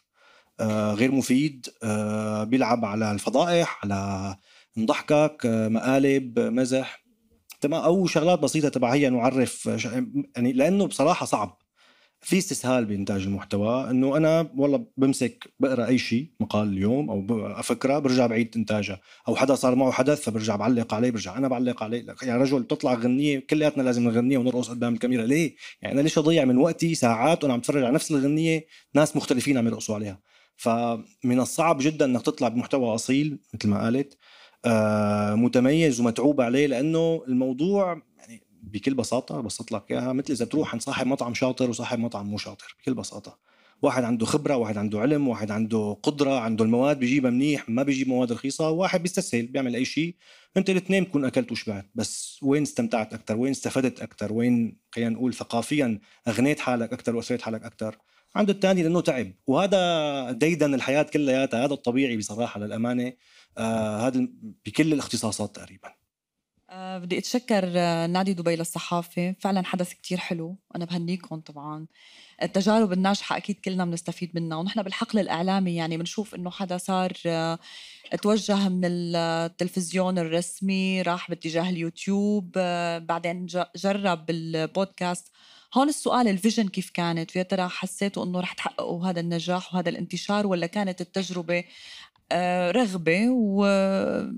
آه 0.60 0.94
غير 0.94 1.12
مفيد. 1.12 1.68
آه 1.84 2.44
بيلعب 2.44 2.86
على 2.86 3.12
الفضائح 3.12 3.80
على 3.84 4.36
نضحكك 4.78 5.46
آه 5.46 5.68
مقالب 5.68 6.40
مزح. 6.40 7.03
تمام؟ 7.64 7.84
أو 7.84 8.08
شغلات 8.08 8.40
بسيطة 8.40 8.70
تبع 8.70 8.94
هي 8.94 9.10
نعرف 9.10 9.66
يعني 10.36 10.54
لأنه 10.54 10.86
بصراحة 10.88 11.26
صعب. 11.26 11.58
في 12.22 12.38
استسهال 12.38 12.86
بإنتاج 12.86 13.22
المحتوى. 13.22 13.90
إنه 13.90 14.18
أنا 14.18 14.52
والله 14.58 14.86
بمسك 14.98 15.54
بقرأ 15.60 15.88
أي 15.88 15.98
شيء 15.98 16.32
مقال 16.40 16.68
اليوم 16.68 17.10
أو 17.10 17.62
فكره 17.64 18.00
برجع 18.00 18.28
بعيد 18.28 18.54
انتاجها 18.56 19.02
أو 19.28 19.36
حدا 19.36 19.56
صار 19.56 19.76
معه 19.76 19.92
حدث 19.92 20.22
فبرجع 20.22 20.56
بعلق 20.56 20.94
عليه 20.94 21.12
برجع 21.12 21.38
أنا 21.38 21.48
بعلق 21.48 21.84
عليه. 21.84 22.06
يعني 22.22 22.42
رجل 22.44 22.64
بتطلع 22.64 22.94
غنية 22.94 23.40
كلياتنا 23.40 23.84
لازم 23.84 24.04
نغنيها 24.04 24.40
ونرقص 24.40 24.70
قدام 24.70 24.94
الكاميرا. 24.94 25.26
ليه؟ 25.26 25.56
يعني 25.82 25.94
أنا 25.94 26.02
ليش 26.02 26.18
أضيع 26.18 26.46
من 26.46 26.58
وقتي 26.58 26.96
ساعات 26.96 27.44
وأنا 27.44 27.54
عم 27.54 27.60
اتفرج 27.60 27.84
على 27.84 27.94
نفس 27.94 28.12
الغنية 28.12 28.66
ناس 28.96 29.16
مختلفين 29.16 29.58
عم 29.58 29.68
يرقصوا 29.68 29.96
عليها. 29.96 30.20
فمن 30.56 31.40
الصعب 31.40 31.78
جدا 31.82 32.06
إنك 32.06 32.22
تطلع 32.22 32.48
بمحتوى 32.48 32.96
أصيل 32.96 33.40
مثل 33.54 33.70
ما 33.70 33.84
قالت. 33.84 34.18
متميز 35.36 36.00
ومتعوب 36.00 36.42
عليه 36.42 36.68
لأنه 36.68 37.24
الموضوع 37.28 38.02
بكل 38.64 38.94
بساطة 38.94 39.42
بسط 39.42 39.72
لك 39.72 39.92
إياها 39.92 40.14
مثل 40.14 40.34
إذا 40.34 40.46
بتروح 40.46 40.72
عند 40.72 40.82
صاحب 40.82 41.08
مطعم 41.08 41.34
شاطر 41.34 41.70
وصاحب 41.70 42.00
مطعم 42.00 42.26
مو 42.28 42.38
شاطر 42.38 42.76
بكل 42.80 42.94
بساطة. 42.94 43.40
واحد 43.82 44.04
عنده 44.04 44.26
خبرة 44.26 44.56
واحد 44.56 44.78
عنده 44.78 45.00
علم 45.00 45.28
واحد 45.28 45.52
عنده 45.52 45.98
قدرة 46.04 46.40
عنده 46.40 46.66
المواد 46.66 47.00
بيجيبها 47.00 47.32
منيح 47.32 47.70
ما 47.70 47.84
بيجيب 47.84 48.08
مواد 48.08 48.32
رخيصة 48.32 48.70
واحد 48.70 49.02
بيستسهل 49.02 49.48
بيعمل 49.48 49.76
أي 49.76 49.86
شيء. 49.86 50.16
أنت 50.58 50.70
الاثنين 50.70 51.04
بتكون 51.04 51.26
أكلت 51.26 51.52
وشبعت 51.52 51.90
بس 51.96 52.40
وين 52.44 52.62
استمتعت 52.62 53.14
أكثر 53.14 53.38
وين 53.38 53.52
استفدت 53.52 54.02
أكثر 54.02 54.34
وين 54.34 54.78
خلينا 54.92 55.10
نقول 55.10 55.34
ثقافيا 55.34 56.00
أغنيت 56.28 56.60
حالك 56.60 56.94
أكثر 56.94 57.16
وأثريت 57.16 57.42
حالك 57.42 57.64
أكثر 57.64 57.98
عند 58.36 58.50
الثاني 58.50 58.84
لأنه 58.84 59.02
تعب. 59.02 59.34
وهذا 59.48 60.32
ديدن 60.32 60.74
الحياة 60.74 61.04
كلياتها 61.04 61.66
هذا 61.66 61.74
الطبيعي 61.74 62.18
بصراحة 62.18 62.60
للأمانة. 62.60 63.14
آه 63.58 64.08
هذا 64.08 64.28
بكل 64.66 64.94
الاختصاصات 64.94 65.56
تقريبا. 65.56 65.94
أه 66.70 66.98
بدي 66.98 67.18
أتشكر 67.18 67.64
آه، 67.76 68.08
نادي 68.08 68.34
دبي 68.34 68.56
للصحافة. 68.56 69.36
فعلا 69.40 69.66
حدث 69.66 69.94
كتير 69.94 70.18
حلو. 70.18 70.58
أنا 70.76 70.86
بهنيكم 70.86 71.40
طبعا. 71.40 71.88
التجارب 72.44 72.94
الناجحة 72.94 73.38
أكيد 73.38 73.60
كلنا 73.60 73.86
بنستفيد 73.86 74.32
منها. 74.36 74.58
ونحن 74.58 74.82
بالحقل 74.82 75.20
الإعلامي 75.20 75.76
يعني 75.76 75.98
بنشوف 75.98 76.36
إنه 76.36 76.50
حدا 76.50 76.78
صار 76.78 77.14
توجه 78.22 78.70
من 78.70 78.86
التلفزيون 78.86 80.20
الرسمي 80.20 81.02
راح 81.02 81.30
باتجاه 81.30 81.70
اليوتيوب 81.70 82.52
بعدين 83.08 83.46
جرب 83.76 84.30
البودكاست. 84.30 85.32
هون 85.74 85.90
السؤال 85.90 86.28
ال 86.28 86.34
vision 86.34 86.68
كيف 86.68 86.90
كانت؟ 86.90 87.36
ويا 87.36 87.44
ترى 87.44 87.68
حسيتوا 87.68 88.26
إنه 88.26 88.40
رح 88.40 88.54
تحققوا 88.54 89.06
هذا 89.06 89.20
النجاح 89.20 89.74
وهذا 89.74 89.90
الانتشار 89.90 90.48
ولا 90.48 90.68
كانت 90.68 91.02
التجربة 91.02 91.64
آه، 92.32 92.72
رغبة؟ 92.72 93.30
وهل 93.30 94.32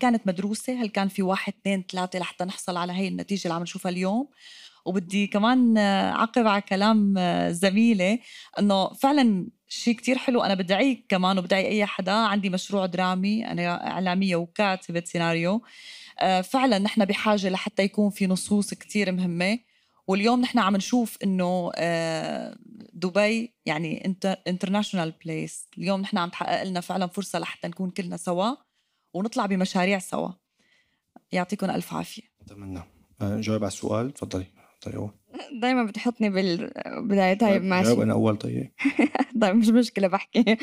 كانت 0.00 0.26
مدروسة؟ 0.26 0.82
هل 0.82 0.88
كان 0.88 1.08
في 1.08 1.22
واحد 1.22 1.52
اثنين 1.60 1.84
ثلاثة 1.92 2.18
لحتى 2.18 2.44
نحصل 2.44 2.76
على 2.76 2.92
هي 2.92 3.08
النتيجة 3.08 3.42
اللي 3.44 3.54
عم 3.54 3.62
نشوفها 3.62 3.90
اليوم؟ 3.90 4.28
وبدي 4.84 5.26
كمان 5.26 5.78
أعقب 5.78 6.46
على 6.46 6.62
كلام 6.62 7.14
زميلة 7.50 8.18
إنه 8.58 8.92
فعلا 8.92 9.48
شيء 9.68 9.94
كتير 9.94 10.18
حلو. 10.18 10.42
أنا 10.42 10.54
بدعيك 10.54 11.06
كمان 11.08 11.38
وبدعي 11.38 11.68
أي 11.68 11.86
حدا. 11.86 12.12
عندي 12.12 12.50
مشروع 12.50 12.86
درامي 12.86 13.46
أنا 13.46 13.90
إعلامية 13.90 14.36
وكاتبة 14.36 15.02
سيناريو. 15.06 15.62
آه، 16.20 16.40
فعلا 16.40 16.78
نحن 16.78 17.04
بحاجة 17.04 17.48
لحتى 17.48 17.82
يكون 17.82 18.10
في 18.10 18.26
نصوص 18.26 18.74
كتير 18.74 19.12
مهمة. 19.12 19.58
واليوم 20.08 20.40
نحن 20.40 20.58
عم 20.58 20.76
نشوف 20.76 21.18
إنه 21.24 21.70
آه، 21.74 22.56
دبي 22.92 23.54
يعني 23.66 24.16
انترناشونال 24.48 25.14
بليس 25.24 25.68
اليوم 25.78 26.00
نحن 26.00 26.18
عم 26.18 26.28
تحقق 26.28 26.62
لنا 26.62 26.80
فعلا 26.80 27.06
فرصة 27.06 27.38
لحتى 27.38 27.68
نكون 27.68 27.90
كلنا 27.90 28.16
سوا 28.16 28.54
ونطلع 29.14 29.46
بمشاريع 29.46 29.98
سوا. 29.98 30.28
يعطيكم 31.32 31.70
ألف 31.70 31.94
عافية. 31.94 32.22
أتمنى. 32.40 32.82
آه، 33.20 33.40
جاوب 33.40 33.64
على 33.64 33.72
السؤال. 33.72 34.10
تفضلي. 34.10 34.46
أول. 34.94 35.10
دائما 35.52 35.84
بتحطني 35.84 36.30
بالبداية. 36.30 37.38
طيب 37.38 37.62
ماشي. 37.62 37.88
جاوب 37.88 38.00
أنا 38.00 38.12
أول. 38.12 38.36
طيب. 38.36 38.72
طيب 39.42 39.56
مش 39.56 39.68
مشكلة 39.68 40.08
بحكي. 40.08 40.56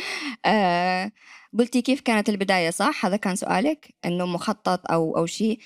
آه 0.45 1.11
قلتي 1.59 1.81
كيف 1.81 2.01
كانت 2.01 2.29
البداية 2.29 2.69
صح؟ 2.69 3.05
هذا 3.05 3.15
كان 3.15 3.35
سؤالك؟ 3.35 3.95
إنه 4.05 4.25
مخطط 4.25 4.91
أو 4.91 5.17
أو 5.17 5.25
شيء؟ 5.25 5.59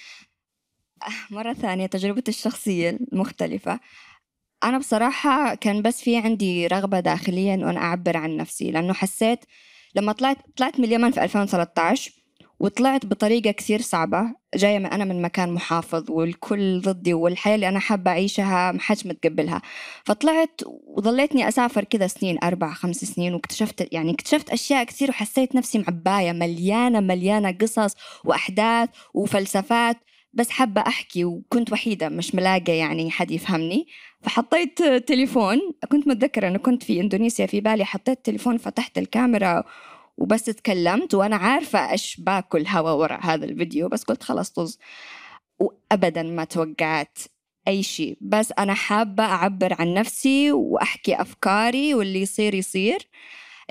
مرة 1.31 1.53
ثانية 1.53 1.85
تجربتي 1.85 2.31
الشخصية 2.31 2.89
المختلفة. 3.13 3.79
أنا 4.63 4.77
بصراحة 4.77 5.55
كان 5.55 5.81
بس 5.81 6.01
في 6.01 6.17
عندي 6.17 6.67
رغبة 6.67 6.99
داخلية 6.99 7.53
إنه 7.53 7.69
أنا 7.69 7.79
أعبر 7.79 8.17
عن 8.17 8.37
نفسي 8.37 8.71
لأنه 8.71 8.93
حسيت 8.93 9.39
لما 9.95 10.11
طلعت 10.11 10.37
طلعت 10.57 10.79
من 10.79 10.85
اليمن 10.85 11.11
في 11.11 11.23
2013 11.23 12.11
وطلعت 12.59 13.05
بطريقة 13.05 13.51
كثير 13.51 13.81
صعبة 13.81 14.35
جاية 14.55 14.79
من 14.79 14.85
أنا 14.85 15.05
من 15.05 15.21
مكان 15.21 15.53
محافظ 15.53 16.11
والكل 16.11 16.81
ضدي 16.81 17.13
والحياة 17.13 17.55
اللي 17.55 17.69
أنا 17.69 17.79
حابة 17.79 18.11
أعيشها 18.11 18.71
ما 18.71 18.79
حدش 18.79 19.05
متقبلها. 19.05 19.61
فطلعت 20.05 20.61
وظليتني 20.65 21.47
أسافر 21.47 21.83
كذا 21.83 22.07
سنين 22.07 22.37
أربع 22.43 22.73
خمس 22.73 22.95
سنين 22.97 23.33
واكتشفت 23.33 23.93
يعني 23.93 24.11
اكتشفت 24.11 24.49
أشياء 24.49 24.83
كثير 24.83 25.09
وحسيت 25.09 25.55
نفسي 25.55 25.79
معباية 25.79 26.31
مليانة 26.31 26.99
مليانة 26.99 27.51
قصص 27.51 27.95
وأحداث 28.25 28.89
وفلسفات. 29.13 29.97
بس 30.37 30.49
حابة 30.49 30.81
أحكي 30.81 31.25
وكنت 31.25 31.71
وحيدة 31.71 32.09
مش 32.09 32.35
ملاقة 32.35 32.73
يعني 32.73 33.11
حد 33.11 33.31
يفهمني 33.31 33.87
فحطيت 34.21 34.83
تليفون. 34.83 35.59
كنت 35.91 36.07
متذكرة 36.07 36.47
أنه 36.47 36.57
كنت 36.57 36.83
في 36.83 36.99
إندونيسيا 37.01 37.45
في 37.45 37.61
بالي 37.61 37.85
حطيت 37.85 38.25
تليفون 38.25 38.57
فتحت 38.57 38.97
الكاميرا 38.97 39.63
وبس 40.17 40.43
تكلمت 40.45 41.13
وأنا 41.13 41.35
عارفة 41.35 41.91
إيش 41.91 42.21
باكل 42.21 42.67
هوا 42.67 42.91
ورا 42.91 43.19
هذا 43.21 43.45
الفيديو 43.45 43.89
بس 43.89 44.03
قلت 44.03 44.23
خلاص 44.23 44.49
طز. 44.51 44.79
وأبدا 45.59 46.23
ما 46.23 46.43
توقعت 46.43 47.17
أي 47.67 47.83
شيء. 47.83 48.17
بس 48.21 48.53
أنا 48.59 48.73
حابة 48.73 49.23
أعبر 49.23 49.75
عن 49.79 49.93
نفسي 49.93 50.51
وأحكي 50.51 51.21
أفكاري 51.21 51.93
واللي 51.93 52.21
يصير 52.21 52.53
يصير. 52.55 53.07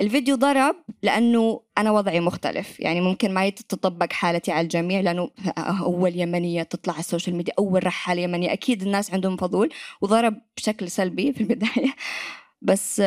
الفيديو 0.01 0.35
ضرب 0.35 0.75
لأنه 1.03 1.61
أنا 1.77 1.91
وضعي 1.91 2.19
مختلف. 2.19 2.79
يعني 2.79 3.01
ممكن 3.01 3.33
ما 3.33 3.49
تتطبق 3.49 4.13
حالتي 4.13 4.51
على 4.51 4.63
الجميع 4.63 4.99
لأنه 4.99 5.29
أول 5.57 6.19
يمنية 6.19 6.63
تطلع 6.63 6.93
على 6.93 6.99
ال 6.99 7.04
social 7.04 7.35
media 7.35 7.53
أول 7.59 7.85
رحالة 7.85 8.21
يمنية. 8.21 8.53
أكيد 8.53 8.81
الناس 8.81 9.13
عندهم 9.13 9.37
فضول 9.37 9.69
وضرب 10.01 10.41
بشكل 10.57 10.91
سلبي 10.91 11.33
في 11.33 11.41
البداية. 11.41 11.95
بس 12.61 12.99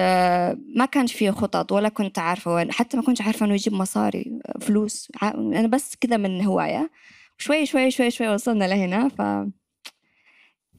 ما 0.76 0.84
كانش 0.92 1.12
فيه 1.12 1.30
خطط 1.30 1.72
ولا 1.72 1.88
كنت 1.88 2.18
عارفة 2.18 2.54
وين. 2.54 2.72
حتى 2.72 2.96
ما 2.96 3.02
كنت 3.02 3.22
عارفة 3.22 3.46
إنه 3.46 3.54
يجيب 3.54 3.72
مصاري 3.72 4.40
فلوس. 4.60 5.12
أنا 5.22 5.66
بس 5.66 5.96
كذا 5.96 6.16
من 6.16 6.44
هواية. 6.44 6.90
شوي 7.38 7.66
شوي 7.66 7.90
شوي 7.90 8.10
شوي 8.10 8.28
وصلنا 8.28 8.64
لهنا 8.64 9.08
ف 9.08 9.22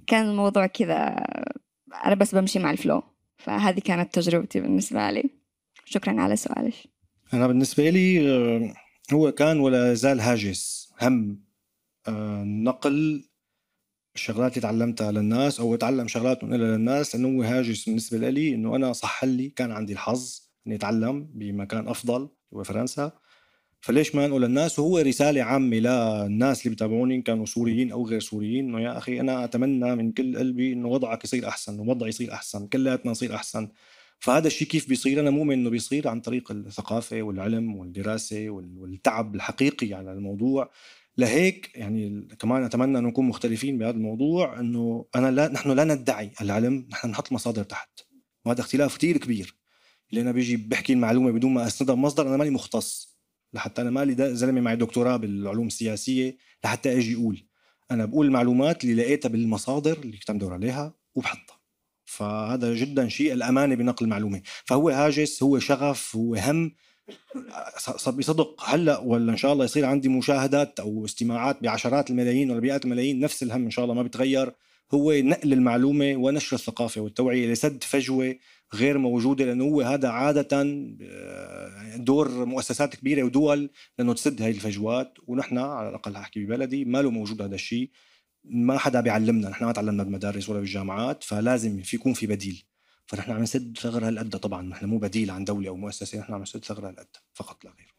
كان 0.08 0.30
الموضوع 0.30 0.66
كذا. 0.66 1.16
أنا 2.06 2.16
بس 2.16 2.36
بمشي 2.36 2.60
مع 2.60 2.72
الفلو. 2.72 3.04
فهذه 3.38 3.80
كانت 3.80 4.14
تجربتي 4.14 4.60
بالنسبة 4.60 5.12
لي. 5.12 5.41
شكرا 5.92 6.22
على 6.22 6.36
سؤالك. 6.36 6.74
أنا 7.34 7.48
بالنسبة 7.48 7.90
لي 7.90 8.30
آه، 8.30 8.74
هو 9.14 9.32
كان 9.32 9.60
ولا 9.60 9.94
زال 9.94 10.20
هاجس. 10.22 10.94
هم 11.02 11.40
آه، 12.08 12.44
نقل 12.44 13.24
الشغلات 14.16 14.52
اللي 14.52 14.62
تعلمتها 14.62 15.12
للناس 15.12 15.60
أو 15.60 15.76
اتعلم 15.76 16.08
شغلات 16.08 16.44
ونقلها 16.44 16.78
للناس 16.78 17.16
لأنه 17.16 17.38
هو 17.38 17.44
هاجس. 17.44 17.86
بالنسبة 17.86 18.30
لي 18.30 18.56
إنه 18.56 18.76
أنا 18.76 18.94
صح 18.94 19.24
لي 19.24 19.50
كان 19.50 19.72
عندي 19.72 19.94
الحظ 19.94 20.42
إني 20.68 20.76
أتعلم 20.76 21.30
بمكان 21.34 21.88
أفضل 21.88 22.30
هو 22.54 22.64
فرنسا. 22.64 23.12
فليش 23.82 24.16
ما 24.16 24.26
انقل 24.26 24.42
للناس؟ 24.42 24.80
وهو 24.80 24.98
رسالة 24.98 25.44
عامة 25.44 25.78
للناس 25.78 26.66
اللي 26.66 26.76
بتابعوني 26.76 27.22
كانوا 27.22 27.46
سوريين 27.46 27.92
أو 27.92 28.08
غير 28.08 28.20
سوريين. 28.20 28.70
إنه 28.70 28.82
يا 28.82 28.98
أخي 28.98 29.20
أنا 29.20 29.44
أتمنى 29.44 29.96
من 29.96 30.12
كل 30.12 30.38
قلبي 30.38 30.74
إنه 30.74 30.88
وضعك 30.88 31.24
يصير 31.24 31.48
أحسن 31.48 31.80
ووضعي 31.80 32.10
يصير 32.10 32.34
أحسن 32.34 32.68
كلياتنا 32.68 33.12
نصير 33.12 33.36
أحسن. 33.36 33.70
فهذا 34.22 34.48
الشيء 34.48 34.68
كيف 34.68 34.90
بيصير؟ 34.90 35.20
أنا 35.20 35.30
مؤمن 35.30 35.54
إنه 35.54 35.70
بيصير 35.70 36.08
عن 36.08 36.22
طريق 36.22 36.52
الثقافة 36.52 37.22
والعلم 37.22 37.76
والدراسة 37.76 38.50
والتعب 38.50 39.36
الحقيقي 39.36 39.94
على 39.94 40.14
الموضوع. 40.14 40.72
لهيك 41.18 41.72
يعني 41.76 42.28
كمان 42.40 42.64
أتمنى 42.64 42.98
انه 42.98 43.10
نكون 43.10 43.26
مختلفين 43.26 43.78
بهذا 43.78 43.98
الموضوع 43.98 44.60
إنه 44.60 45.06
أنا 45.16 45.32
لا 45.32 45.48
نحن 45.48 45.72
لا 45.72 45.84
ندعي 45.84 46.32
العلم 46.42 46.88
نحن 46.92 47.10
نحط 47.10 47.32
مصادر 47.32 47.64
تحت. 47.64 47.90
وهذا 48.46 48.62
اختلاف 48.62 48.98
كثير 48.98 49.18
كبير. 49.18 49.56
اللي 50.10 50.22
أنا 50.22 50.32
بيجي 50.32 50.58
بحكي 50.58 50.94
المعلومة 50.94 51.32
بدون 51.32 51.54
ما 51.54 51.68
اسندها 51.68 51.96
بمصدر 51.96 52.28
أنا 52.28 52.38
ماني 52.38 52.50
مختص. 52.50 53.18
لحتى 53.54 53.82
أنا 53.82 53.90
مالي 53.90 54.36
زلمة 54.36 54.62
معي 54.62 54.76
دكتوراه 54.76 55.18
بالعلوم 55.18 55.68
السياسية 55.68 56.38
لحتى 56.64 56.98
أجي 56.98 57.16
أقول. 57.16 57.48
أنا 57.92 58.06
بقول 58.06 58.26
المعلومات 58.26 58.84
اللي 58.84 58.96
لقيتها 58.96 59.30
بالمصادر 59.30 59.98
اللي 59.98 60.18
كنت 60.18 60.30
عم 60.30 60.38
دور 60.38 60.54
عليها 60.54 60.94
وبحطها. 61.16 61.61
فهذا 62.12 62.74
جدا 62.74 63.10
شيء 63.10 63.34
الأمانة 63.34 63.76
بنقل 63.76 64.06
المعلومة. 64.06 64.42
فهو 64.66 64.90
هاجس 64.90 65.44
هو 65.44 65.60
شغف 65.60 66.16
هو 66.16 66.36
هم. 66.36 66.72
بصدق. 68.08 68.64
هلأ 68.64 69.00
ولا 69.00 69.32
إن 69.32 69.38
شاء 69.38 69.54
الله 69.54 69.66
يصير 69.66 69.86
عندي 69.86 70.10
مشاهدات 70.10 70.80
أو 70.80 71.06
استماعات 71.06 71.64
بعشرات 71.64 72.10
الملايين 72.10 72.52
ولا 72.52 72.60
بمئات 72.60 72.86
الملايين 72.86 73.20
نفس 73.20 73.44
الهم 73.44 73.64
إن 73.64 73.72
شاء 73.72 73.86
الله 73.86 73.96
ما 73.96 74.04
بيتغير. 74.04 74.54
هو 74.94 75.14
نقل 75.14 75.54
المعلومة 75.54 76.16
ونشر 76.16 76.56
الثقافة 76.56 77.02
والتوعية 77.02 77.52
لسد 77.52 77.84
فجوة 77.84 78.36
غير 78.74 78.98
موجودة 78.98 79.46
لأنه 79.46 79.64
هو 79.64 79.82
هذا 79.82 80.10
عادة 80.10 80.62
آه، 81.02 81.96
دور 81.96 82.46
مؤسسات 82.46 82.96
كبيرة 82.96 83.24
ودول 83.24 83.70
لأنه 84.00 84.14
تسد 84.14 84.42
هاي 84.42 84.52
الفجوات. 84.52 85.14
ونحن 85.28 85.58
على 85.58 85.90
الأقل 85.90 86.16
احكي 86.16 86.46
ببلدي 86.46 86.86
ما 86.86 87.02
له 87.02 87.10
موجود 87.12 87.42
هذا 87.42 87.56
الشيء. 87.56 87.90
ما 88.44 88.78
حدا 88.78 89.02
بيعلمنا 89.02 89.50
نحن 89.50 89.66
ما 89.66 89.72
تعلمنا 89.72 90.04
بالمدارس 90.04 90.50
ولا 90.50 90.60
بالجامعات 90.60 91.24
فلازم 91.24 91.82
في 91.82 91.96
يكون 91.96 92.14
في 92.14 92.28
بديل. 92.28 92.66
فنحن 93.06 93.32
عم 93.32 93.42
نسد 93.42 93.78
ثغرة 93.82 94.08
هالقد 94.08 94.30
طبعا 94.30 94.62
نحن 94.62 94.86
مو 94.86 94.98
بديل 94.98 95.32
عن 95.32 95.44
دولة 95.44 95.70
أو 95.70 95.76
مؤسسة 95.76 96.20
نحن 96.20 96.34
عم 96.34 96.42
نسد 96.42 96.66
ثغرة 96.66 96.90
هالقد 96.90 97.08
فقط 97.34 97.66
لا 97.66 97.72
غير. 97.72 97.96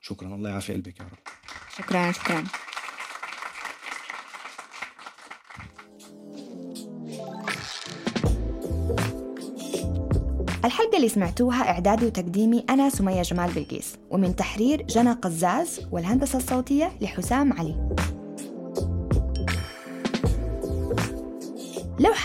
شكرا 0.00 0.34
الله 0.34 0.50
يعافي 0.50 0.72
قلبك 0.72 1.00
يا 1.00 1.04
رب. 1.04 1.18
شكرا 1.76 2.12
شكرا. 2.12 2.44
الحلقة 10.64 10.96
اللي 10.96 11.08
سمعتوها 11.08 11.70
إعدادي 11.70 12.06
وتقديمي 12.06 12.64
أنا 12.70 12.90
سمية 12.90 13.22
جمال 13.22 13.52
بلقيس 13.52 13.96
ومن 14.10 14.36
تحرير 14.36 14.82
جنى 14.82 15.12
قزاز 15.12 15.80
والهندسة 15.90 16.38
الصوتية 16.38 16.98
لحسام 17.00 17.52
علي. 17.52 18.07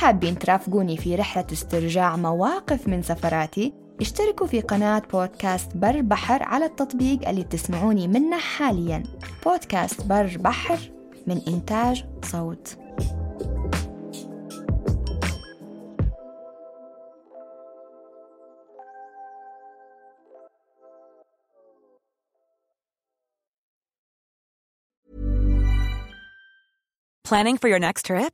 حابين 0.03 0.39
ترافقوني 0.39 0.97
في 0.97 1.15
رحلة 1.15 1.45
استرجاع 1.51 2.15
مواقف 2.15 2.87
من 2.87 3.01
سفراتي 3.01 3.73
اشتركوا 4.01 4.47
في 4.47 4.61
قناة 4.61 5.01
بودكاست 5.13 5.77
بر 5.77 6.01
بحر 6.01 6.43
على 6.43 6.65
التطبيق 6.65 7.29
اللي 7.29 7.43
تسمعوني 7.43 8.07
منه 8.07 8.37
حاليا 8.37 9.03
بودكاست 9.45 10.05
بر 10.05 10.37
بحر 10.39 10.79
من 11.27 11.41
إنتاج 11.47 12.05
صوت 12.23 12.77
Planning 27.23 27.57
for 27.57 27.69
your 27.69 27.79
next 27.79 28.05
trip? 28.05 28.33